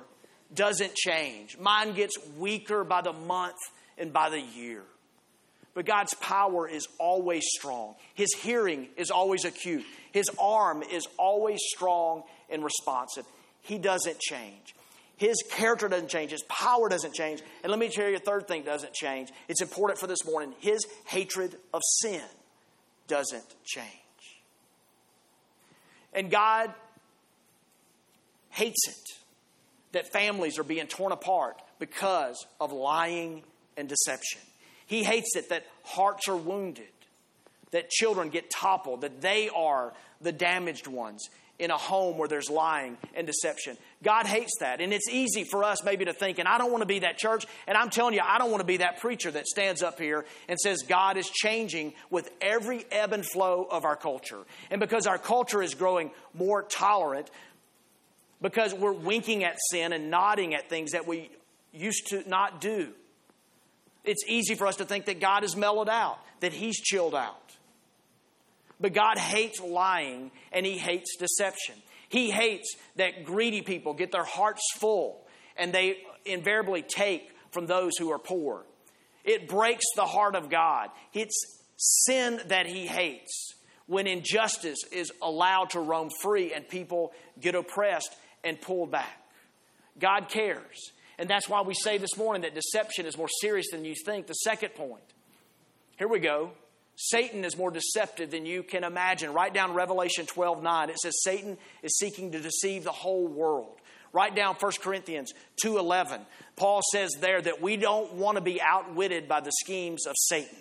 [0.53, 1.57] doesn't change.
[1.57, 3.57] Mine gets weaker by the month
[3.97, 4.83] and by the year.
[5.73, 7.95] But God's power is always strong.
[8.13, 9.85] His hearing is always acute.
[10.11, 13.25] His arm is always strong and responsive.
[13.61, 14.75] He doesn't change.
[15.17, 16.31] His character doesn't change.
[16.31, 17.41] His power doesn't change.
[17.63, 19.29] And let me tell you a third thing doesn't change.
[19.47, 20.53] It's important for this morning.
[20.59, 22.21] His hatred of sin
[23.07, 24.06] doesn't change.
[26.13, 26.73] And God
[28.49, 29.17] hates it
[29.91, 33.43] that families are being torn apart because of lying
[33.75, 34.41] and deception.
[34.85, 36.85] He hates it that hearts are wounded,
[37.71, 42.49] that children get toppled, that they are the damaged ones in a home where there's
[42.49, 43.77] lying and deception.
[44.03, 44.79] God hates that.
[44.79, 47.17] And it's easy for us maybe to think, and I don't want to be that
[47.17, 47.45] church.
[47.67, 50.25] And I'm telling you, I don't want to be that preacher that stands up here
[50.47, 54.39] and says God is changing with every ebb and flow of our culture.
[54.69, 57.31] And because our culture is growing more tolerant,
[58.39, 61.31] because we're winking at sin and nodding at things that we
[61.73, 62.89] used to not do,
[64.03, 67.46] it's easy for us to think that God has mellowed out, that He's chilled out.
[68.79, 71.75] But God hates lying and He hates deception.
[72.09, 75.25] He hates that greedy people get their hearts full
[75.57, 78.63] and they invariably take from those who are poor.
[79.23, 80.89] It breaks the heart of God.
[81.13, 81.35] It's
[81.75, 83.53] sin that He hates
[83.87, 89.21] when injustice is allowed to roam free and people get oppressed and pulled back.
[89.99, 90.91] God cares.
[91.17, 94.27] And that's why we say this morning that deception is more serious than you think.
[94.27, 95.03] The second point.
[95.97, 96.51] Here we go.
[96.99, 99.31] Satan is more deceptive than you can imagine.
[99.31, 100.89] Write down Revelation 12 9.
[100.89, 103.79] It says Satan is seeking to deceive the whole world.
[104.13, 105.31] Write down 1 Corinthians
[105.63, 106.25] 2:11.
[106.55, 110.57] Paul says there that we don't want to be outwitted by the schemes of Satan.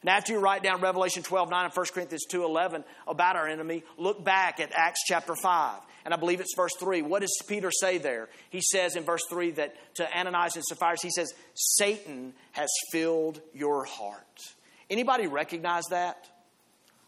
[0.00, 3.84] And after you write down Revelation 12 9 and 1 Corinthians 2:11 about our enemy,
[3.98, 5.80] look back at Acts chapter 5.
[6.06, 7.02] And I believe it's verse 3.
[7.02, 8.30] What does Peter say there?
[8.48, 13.40] He says in verse 3 that to Ananias and Sapphira, he says, Satan has filled
[13.54, 14.53] your heart.
[14.90, 16.28] Anybody recognize that?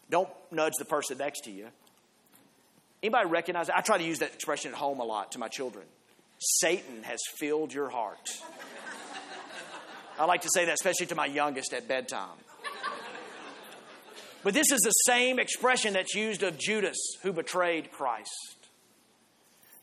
[0.09, 1.67] Don't nudge the person next to you.
[3.03, 3.77] Anybody recognize that?
[3.77, 5.85] I try to use that expression at home a lot to my children.
[6.39, 8.29] Satan has filled your heart.
[10.19, 12.37] I like to say that, especially to my youngest at bedtime.
[14.43, 18.31] But this is the same expression that's used of Judas who betrayed Christ.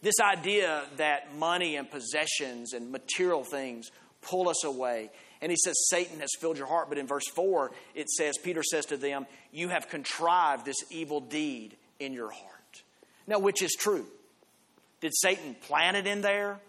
[0.02, 3.90] This idea that money and possessions and material things
[4.22, 5.10] pull us away.
[5.44, 6.88] And he says, Satan has filled your heart.
[6.88, 11.20] But in verse 4, it says, Peter says to them, You have contrived this evil
[11.20, 12.82] deed in your heart.
[13.26, 14.06] Now, which is true?
[15.02, 16.60] Did Satan plant it in there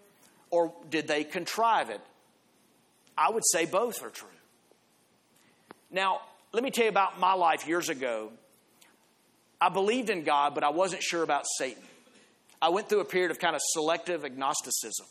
[0.50, 2.02] or did they contrive it?
[3.16, 4.28] I would say both are true.
[5.90, 6.20] Now,
[6.52, 8.30] let me tell you about my life years ago.
[9.58, 11.82] I believed in God, but I wasn't sure about Satan.
[12.60, 15.06] I went through a period of kind of selective agnosticism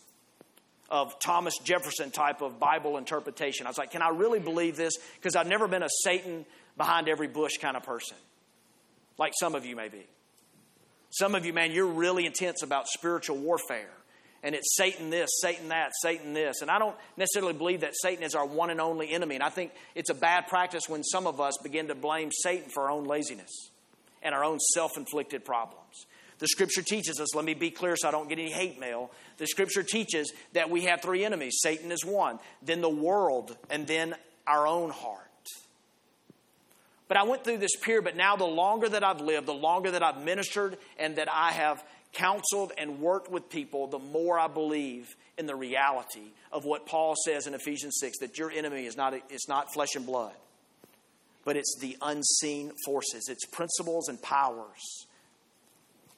[0.89, 3.65] of Thomas Jefferson type of Bible interpretation.
[3.65, 4.97] I was like, can I really believe this?
[5.15, 6.45] Because I've never been a Satan
[6.77, 8.17] behind every bush kind of person,
[9.17, 10.05] like some of you may be.
[11.09, 13.89] Some of you, man, you're really intense about spiritual warfare
[14.45, 16.61] and it's Satan this, Satan that, Satan this.
[16.61, 19.33] And I don't necessarily believe that Satan is our one and only enemy.
[19.33, 22.69] And I think it's a bad practice when some of us begin to blame Satan
[22.69, 23.71] for our own laziness
[24.21, 26.05] and our own self inflicted problems.
[26.39, 29.11] The scripture teaches us, let me be clear so I don't get any hate mail.
[29.37, 33.87] The scripture teaches that we have three enemies Satan is one, then the world, and
[33.87, 34.15] then
[34.45, 35.21] our own heart.
[37.07, 39.91] But I went through this period, but now the longer that I've lived, the longer
[39.91, 41.83] that I've ministered, and that I have
[42.13, 47.13] counseled and worked with people, the more I believe in the reality of what Paul
[47.25, 50.33] says in Ephesians 6 that your enemy is not, it's not flesh and blood,
[51.43, 55.05] but it's the unseen forces, it's principles and powers.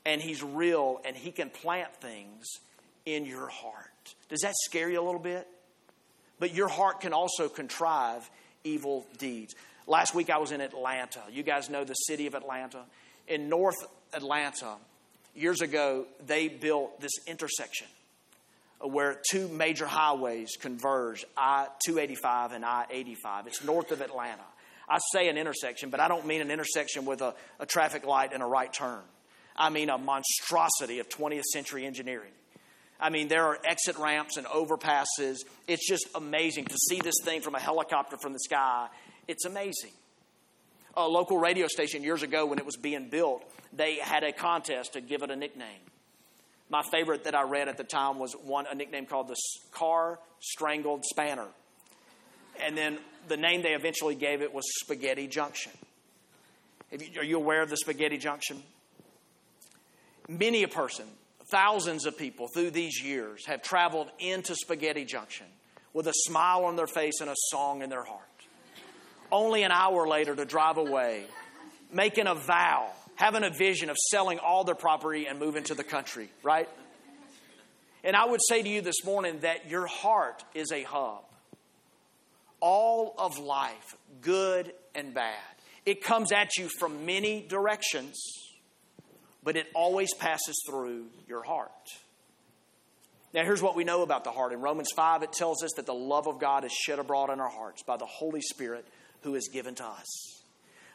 [0.07, 2.45] And he's real and he can plant things
[3.05, 4.15] in your heart.
[4.29, 5.47] Does that scare you a little bit?
[6.39, 8.29] But your heart can also contrive
[8.63, 9.53] evil deeds.
[9.85, 11.21] Last week I was in Atlanta.
[11.31, 12.83] You guys know the city of Atlanta.
[13.27, 13.75] In North
[14.13, 14.75] Atlanta,
[15.35, 17.87] years ago, they built this intersection
[18.79, 23.47] where two major highways converge I 285 and I 85.
[23.47, 24.43] It's north of Atlanta.
[24.87, 28.31] I say an intersection, but I don't mean an intersection with a, a traffic light
[28.33, 29.01] and a right turn.
[29.57, 32.31] I mean a monstrosity of 20th century engineering.
[32.99, 35.37] I mean, there are exit ramps and overpasses.
[35.67, 38.87] It's just amazing to see this thing from a helicopter from the sky.
[39.27, 39.91] It's amazing.
[40.95, 44.93] A local radio station years ago, when it was being built, they had a contest
[44.93, 45.81] to give it a nickname.
[46.69, 49.37] My favorite that I read at the time was one a nickname called the
[49.71, 51.47] Car Strangled Spanner.
[52.59, 52.97] And then
[53.27, 55.71] the name they eventually gave it was Spaghetti Junction.
[56.91, 58.63] You, are you aware of the Spaghetti Junction?
[60.27, 61.05] Many a person,
[61.49, 65.47] thousands of people through these years have traveled into Spaghetti Junction
[65.93, 68.21] with a smile on their face and a song in their heart.
[69.31, 71.25] Only an hour later to drive away,
[71.91, 75.83] making a vow having a vision of selling all their property and moving to the
[75.83, 76.69] country, right?
[78.03, 81.23] And I would say to you this morning that your heart is a hub.
[82.59, 85.35] All of life, good and bad,
[85.85, 88.15] it comes at you from many directions,
[89.47, 91.71] but it always passes through your heart.
[93.33, 94.51] Now, here's what we know about the heart.
[94.51, 97.39] In Romans 5, it tells us that the love of God is shed abroad in
[97.39, 98.85] our hearts by the Holy Spirit
[99.21, 100.43] who is given to us.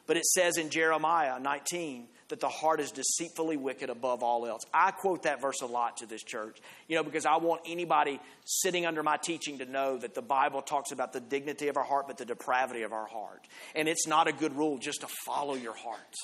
[0.07, 4.65] But it says in Jeremiah 19 that the heart is deceitfully wicked above all else.
[4.75, 8.21] I quote that verse a lot to this church, you know, because I want anybody
[8.45, 11.85] sitting under my teaching to know that the Bible talks about the dignity of our
[11.85, 13.49] heart, but the depravity of our heart.
[13.75, 16.17] And it's not a good rule just to follow your heart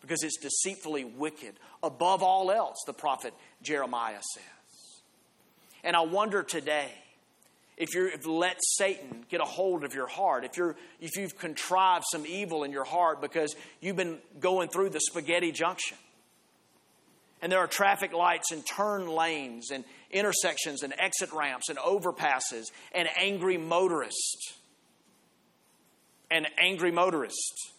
[0.00, 5.02] because it's deceitfully wicked above all else, the prophet Jeremiah says.
[5.84, 6.90] And I wonder today
[7.76, 12.04] if you've let Satan get a hold of your heart, if, you're, if you've contrived
[12.10, 15.96] some evil in your heart because you've been going through the spaghetti junction.
[17.40, 22.66] And there are traffic lights and turn lanes and intersections and exit ramps and overpasses
[22.92, 24.58] and angry motorists.
[26.30, 27.72] And angry motorists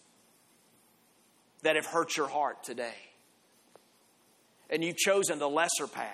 [1.62, 2.94] that have hurt your heart today.
[4.70, 6.08] And you've chosen the lesser path.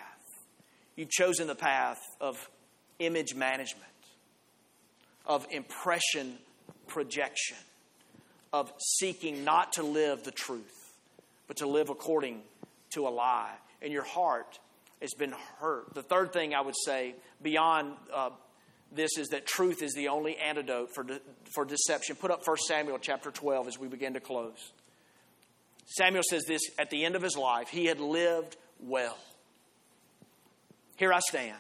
[0.97, 2.51] You've chosen the path of
[2.99, 3.85] image management,
[5.27, 6.39] of impression
[6.89, 7.57] projection,
[8.53, 10.93] of seeking not to live the truth,
[11.47, 12.43] but to live according
[12.95, 13.55] to a lie.
[13.81, 14.59] And your heart
[15.01, 15.95] has been hurt.
[15.95, 18.31] The third thing I would say beyond uh,
[18.91, 21.21] this is that truth is the only antidote for, de-
[21.55, 22.17] for deception.
[22.17, 24.73] Put up 1 Samuel chapter 12 as we begin to close.
[25.97, 29.16] Samuel says this at the end of his life, he had lived well.
[30.97, 31.57] Here I stand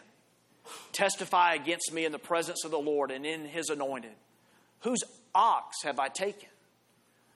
[0.92, 4.12] testify against me in the presence of the Lord and in his anointed.
[4.80, 5.02] Whose
[5.34, 6.48] ox have I taken?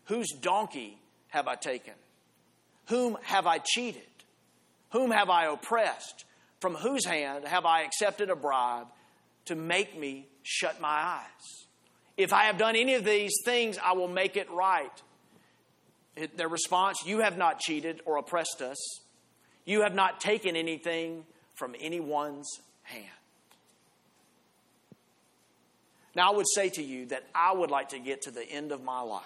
[0.06, 1.94] Whose donkey have I taken?
[2.88, 4.02] Whom have I cheated?
[4.90, 6.24] Whom have I oppressed?
[6.60, 8.86] From whose hand have I accepted a bribe
[9.46, 11.66] to make me shut my eyes?
[12.16, 14.90] If I have done any of these things, I will make it right.
[16.36, 18.78] Their response You have not cheated or oppressed us.
[19.64, 22.48] You have not taken anything from anyone's
[22.82, 23.06] hand.
[26.14, 28.72] Now, I would say to you that I would like to get to the end
[28.72, 29.22] of my life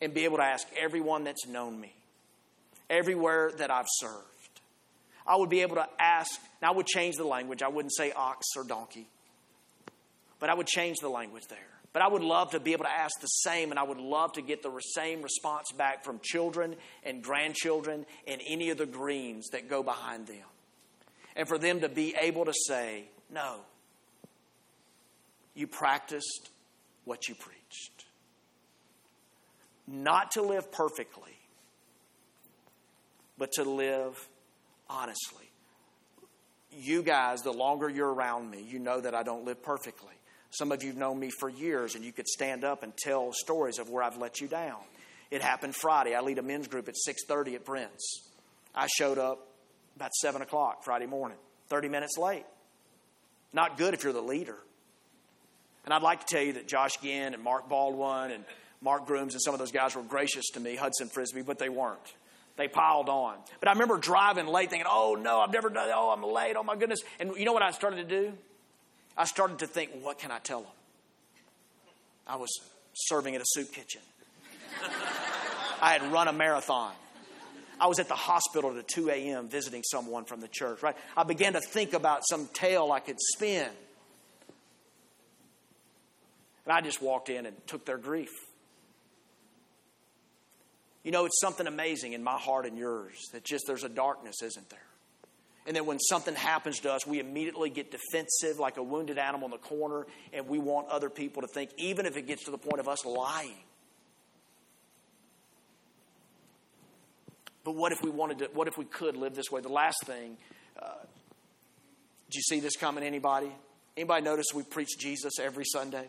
[0.00, 1.94] and be able to ask everyone that's known me,
[2.90, 4.24] everywhere that I've served.
[5.26, 6.30] I would be able to ask,
[6.60, 7.62] now I would change the language.
[7.62, 9.06] I wouldn't say ox or donkey,
[10.38, 11.77] but I would change the language there.
[11.98, 14.34] But I would love to be able to ask the same, and I would love
[14.34, 19.48] to get the same response back from children and grandchildren and any of the greens
[19.48, 20.46] that go behind them.
[21.34, 23.62] And for them to be able to say, no,
[25.56, 26.50] you practiced
[27.04, 28.04] what you preached.
[29.88, 31.36] Not to live perfectly,
[33.36, 34.28] but to live
[34.88, 35.50] honestly.
[36.70, 40.17] you guys, the longer you're around me, you know that I don't live perfectly.
[40.50, 43.32] Some of you have known me for years, and you could stand up and tell
[43.32, 44.80] stories of where I've let you down.
[45.30, 46.14] It happened Friday.
[46.14, 48.30] I lead a men's group at 6:30 at Brent's.
[48.74, 49.46] I showed up
[49.96, 51.38] about 7 o'clock Friday morning,
[51.68, 52.46] 30 minutes late.
[53.52, 54.58] Not good if you're the leader.
[55.84, 58.44] And I'd like to tell you that Josh Ginn and Mark Baldwin and
[58.80, 61.68] Mark Grooms and some of those guys were gracious to me, Hudson Frisbee, but they
[61.68, 62.14] weren't.
[62.56, 63.36] They piled on.
[63.60, 66.56] But I remember driving late thinking, oh no, I've never done Oh, I'm late.
[66.56, 67.00] Oh my goodness.
[67.18, 68.32] And you know what I started to do?
[69.18, 70.70] I started to think, what can I tell them?
[72.26, 72.48] I was
[72.94, 74.00] serving at a soup kitchen.
[75.82, 76.92] I had run a marathon.
[77.80, 79.48] I was at the hospital at 2 a.m.
[79.48, 80.96] visiting someone from the church, right?
[81.16, 83.68] I began to think about some tale I could spin.
[86.64, 88.30] And I just walked in and took their grief.
[91.02, 94.42] You know, it's something amazing in my heart and yours that just there's a darkness,
[94.42, 94.78] isn't there?
[95.68, 99.44] And then when something happens to us, we immediately get defensive like a wounded animal
[99.44, 102.50] in the corner, and we want other people to think, even if it gets to
[102.50, 103.58] the point of us lying.
[107.64, 109.60] But what if we wanted to, what if we could live this way?
[109.60, 110.38] The last thing,
[110.82, 110.88] uh,
[112.30, 113.52] did you see this coming, anybody?
[113.94, 116.08] Anybody notice we preach Jesus every Sunday?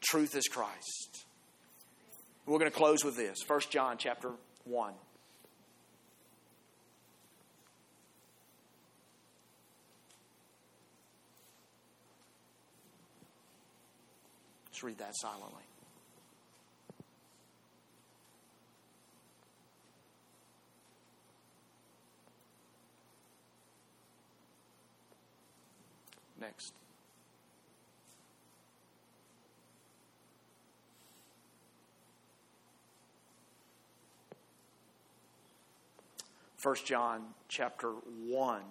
[0.00, 1.26] Truth is Christ.
[2.46, 3.36] We're going to close with this.
[3.46, 4.30] 1 John chapter
[4.64, 4.94] 1.
[14.82, 15.62] Read that silently.
[26.40, 26.72] Next.
[36.56, 38.62] First John chapter 1,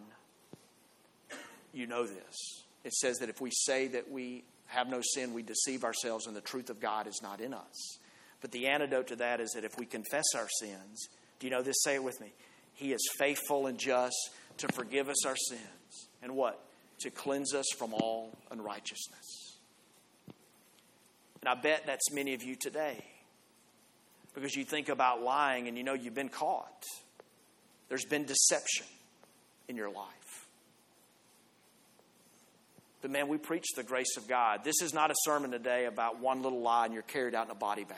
[1.74, 2.64] you know this.
[2.84, 6.36] It says that if we say that we have no sin, we deceive ourselves and
[6.36, 7.98] the truth of God is not in us.
[8.42, 11.08] But the antidote to that is that if we confess our sins,
[11.40, 11.84] do you know this?
[11.84, 12.34] Say it with me.
[12.74, 14.16] He is faithful and just
[14.58, 16.10] to forgive us our sins.
[16.24, 16.60] And what?
[17.02, 19.58] to cleanse us from all unrighteousness.
[21.42, 23.04] And I bet that's many of you today
[24.34, 26.84] because you think about lying and you know you've been caught.
[27.90, 28.86] There's been deception
[29.68, 30.08] in your life.
[33.02, 34.64] But man, we preach the grace of God.
[34.64, 37.52] This is not a sermon today about one little lie and you're carried out in
[37.52, 37.98] a body bag.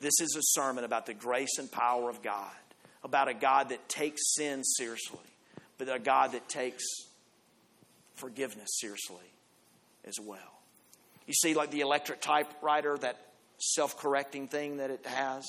[0.00, 2.50] This is a sermon about the grace and power of God,
[3.04, 5.20] about a God that takes sin seriously
[5.80, 6.84] but a God that takes
[8.14, 9.16] forgiveness seriously
[10.06, 10.60] as well.
[11.26, 13.16] You see, like the electric typewriter, that
[13.58, 15.44] self correcting thing that it has,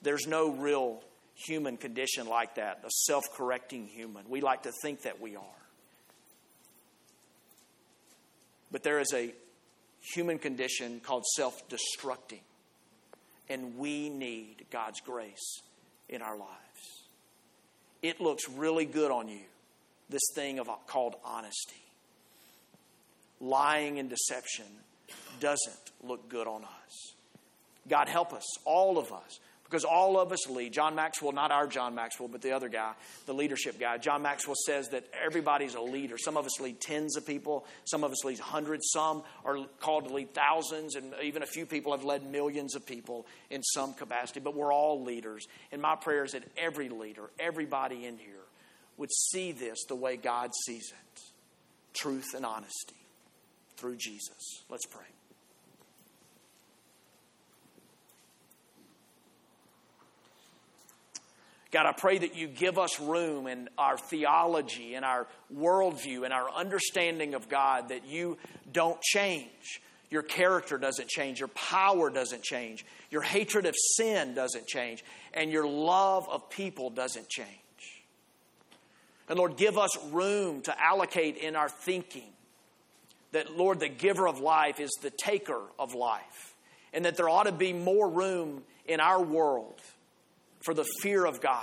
[0.00, 1.02] there's no real
[1.34, 4.24] human condition like that, a self correcting human.
[4.30, 5.42] We like to think that we are.
[8.76, 9.32] But there is a
[10.02, 12.42] human condition called self destructing,
[13.48, 15.62] and we need God's grace
[16.10, 16.50] in our lives.
[18.02, 19.40] It looks really good on you
[20.10, 21.86] this thing of, called honesty.
[23.40, 24.66] Lying and deception
[25.40, 27.14] doesn't look good on us.
[27.88, 30.72] God help us, all of us, because all of us lead.
[30.72, 32.92] John Maxwell, not our John Maxwell, but the other guy,
[33.26, 33.98] the leadership guy.
[33.98, 36.16] John Maxwell says that everybody's a leader.
[36.18, 40.08] Some of us lead tens of people, some of us lead hundreds, some are called
[40.08, 43.94] to lead thousands, and even a few people have led millions of people in some
[43.94, 45.46] capacity, but we're all leaders.
[45.72, 48.34] And my prayer is that every leader, everybody in here,
[48.96, 51.06] would see this the way God sees it
[51.96, 52.94] truth and honesty
[53.76, 54.62] through Jesus.
[54.68, 55.15] Let's pray.
[61.72, 66.32] God, I pray that you give us room in our theology in our worldview in
[66.32, 68.38] our understanding of God, that you
[68.72, 69.80] don't change.
[70.08, 71.40] Your character doesn't change.
[71.40, 72.86] Your power doesn't change.
[73.10, 75.04] Your hatred of sin doesn't change.
[75.34, 77.48] And your love of people doesn't change.
[79.28, 82.32] And Lord, give us room to allocate in our thinking
[83.32, 86.54] that, Lord, the giver of life is the taker of life.
[86.92, 89.80] And that there ought to be more room in our world
[90.66, 91.62] for the fear of God.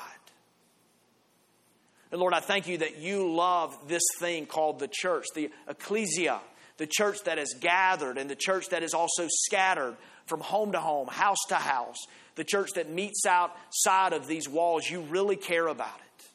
[2.11, 6.39] And Lord, I thank you that you love this thing called the church, the ecclesia,
[6.77, 10.79] the church that is gathered and the church that is also scattered from home to
[10.79, 11.97] home, house to house,
[12.35, 14.89] the church that meets outside of these walls.
[14.89, 16.25] You really care about it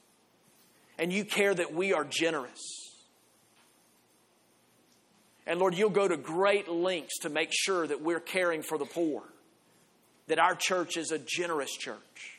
[0.99, 2.61] and you care that we are generous.
[5.47, 8.85] And Lord, you'll go to great lengths to make sure that we're caring for the
[8.85, 9.23] poor,
[10.27, 12.38] that our church is a generous church.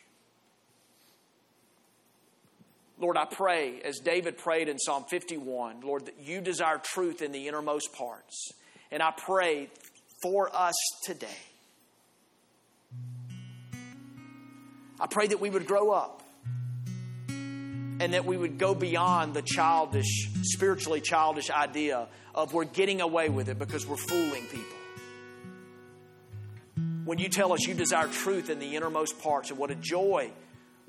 [2.99, 7.31] Lord, I pray, as David prayed in Psalm 51, Lord, that you desire truth in
[7.31, 8.51] the innermost parts.
[8.91, 9.69] And I pray
[10.21, 10.75] for us
[11.05, 11.27] today.
[14.99, 16.23] I pray that we would grow up
[17.29, 23.29] and that we would go beyond the childish, spiritually childish idea of we're getting away
[23.29, 24.77] with it because we're fooling people.
[27.05, 30.31] When you tell us you desire truth in the innermost parts, and what a joy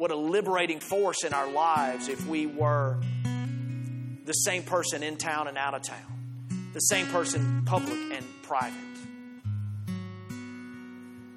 [0.01, 2.97] what a liberating force in our lives if we were
[4.25, 8.79] the same person in town and out of town, the same person public and private.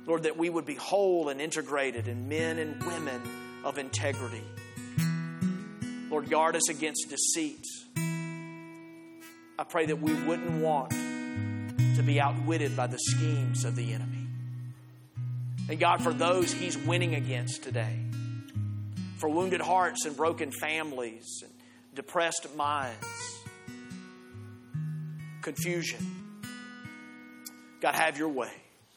[0.06, 3.22] Lord, that we would be whole and integrated and men and women
[3.66, 4.46] of integrity.
[6.10, 7.66] Lord, guard us against deceit.
[7.98, 14.26] I pray that we wouldn't want to be outwitted by the schemes of the enemy.
[15.68, 18.00] And God, for those He's winning against today,
[19.24, 21.52] for wounded hearts and broken families and
[21.96, 23.40] depressed minds,
[25.42, 26.06] confusion.
[27.80, 28.52] God, have your way.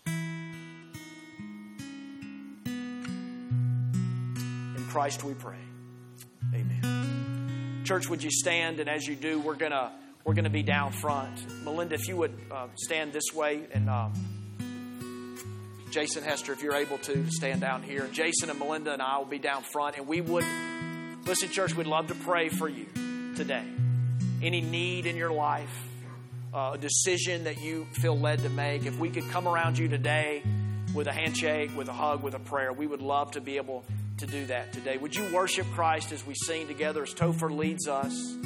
[0.07, 0.75] In
[4.89, 5.55] Christ we pray.
[6.53, 7.83] Amen.
[7.85, 8.81] Church, would you stand?
[8.81, 9.93] And as you do, we're going to
[10.25, 11.47] we're to be down front.
[11.65, 13.89] Melinda, if you would uh, stand this way and.
[13.89, 14.36] Um,
[15.97, 18.05] Jason Hester, if you're able to, stand down here.
[18.05, 20.45] And Jason and Melinda and I will be down front, and we would,
[21.25, 22.85] listen, church, we'd love to pray for you
[23.35, 23.65] today.
[24.43, 25.75] Any need in your life,
[26.53, 29.89] uh, a decision that you feel led to make, if we could come around you
[29.89, 30.43] today
[30.95, 33.83] with a handshake, with a hug, with a prayer, we would love to be able
[34.19, 34.99] to do that today.
[34.99, 38.37] Would you worship Christ as we sing together, as Topher leads us?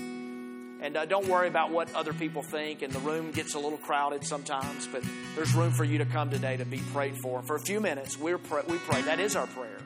[0.82, 2.82] And uh, don't worry about what other people think.
[2.82, 5.02] And the room gets a little crowded sometimes, but
[5.34, 7.42] there's room for you to come today to be prayed for.
[7.42, 9.02] For a few minutes, we're we pray.
[9.02, 9.78] That is our prayer.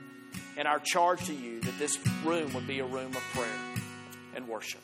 [0.56, 3.48] And our charge to you that this room would be a room of prayer
[4.36, 4.80] and worship.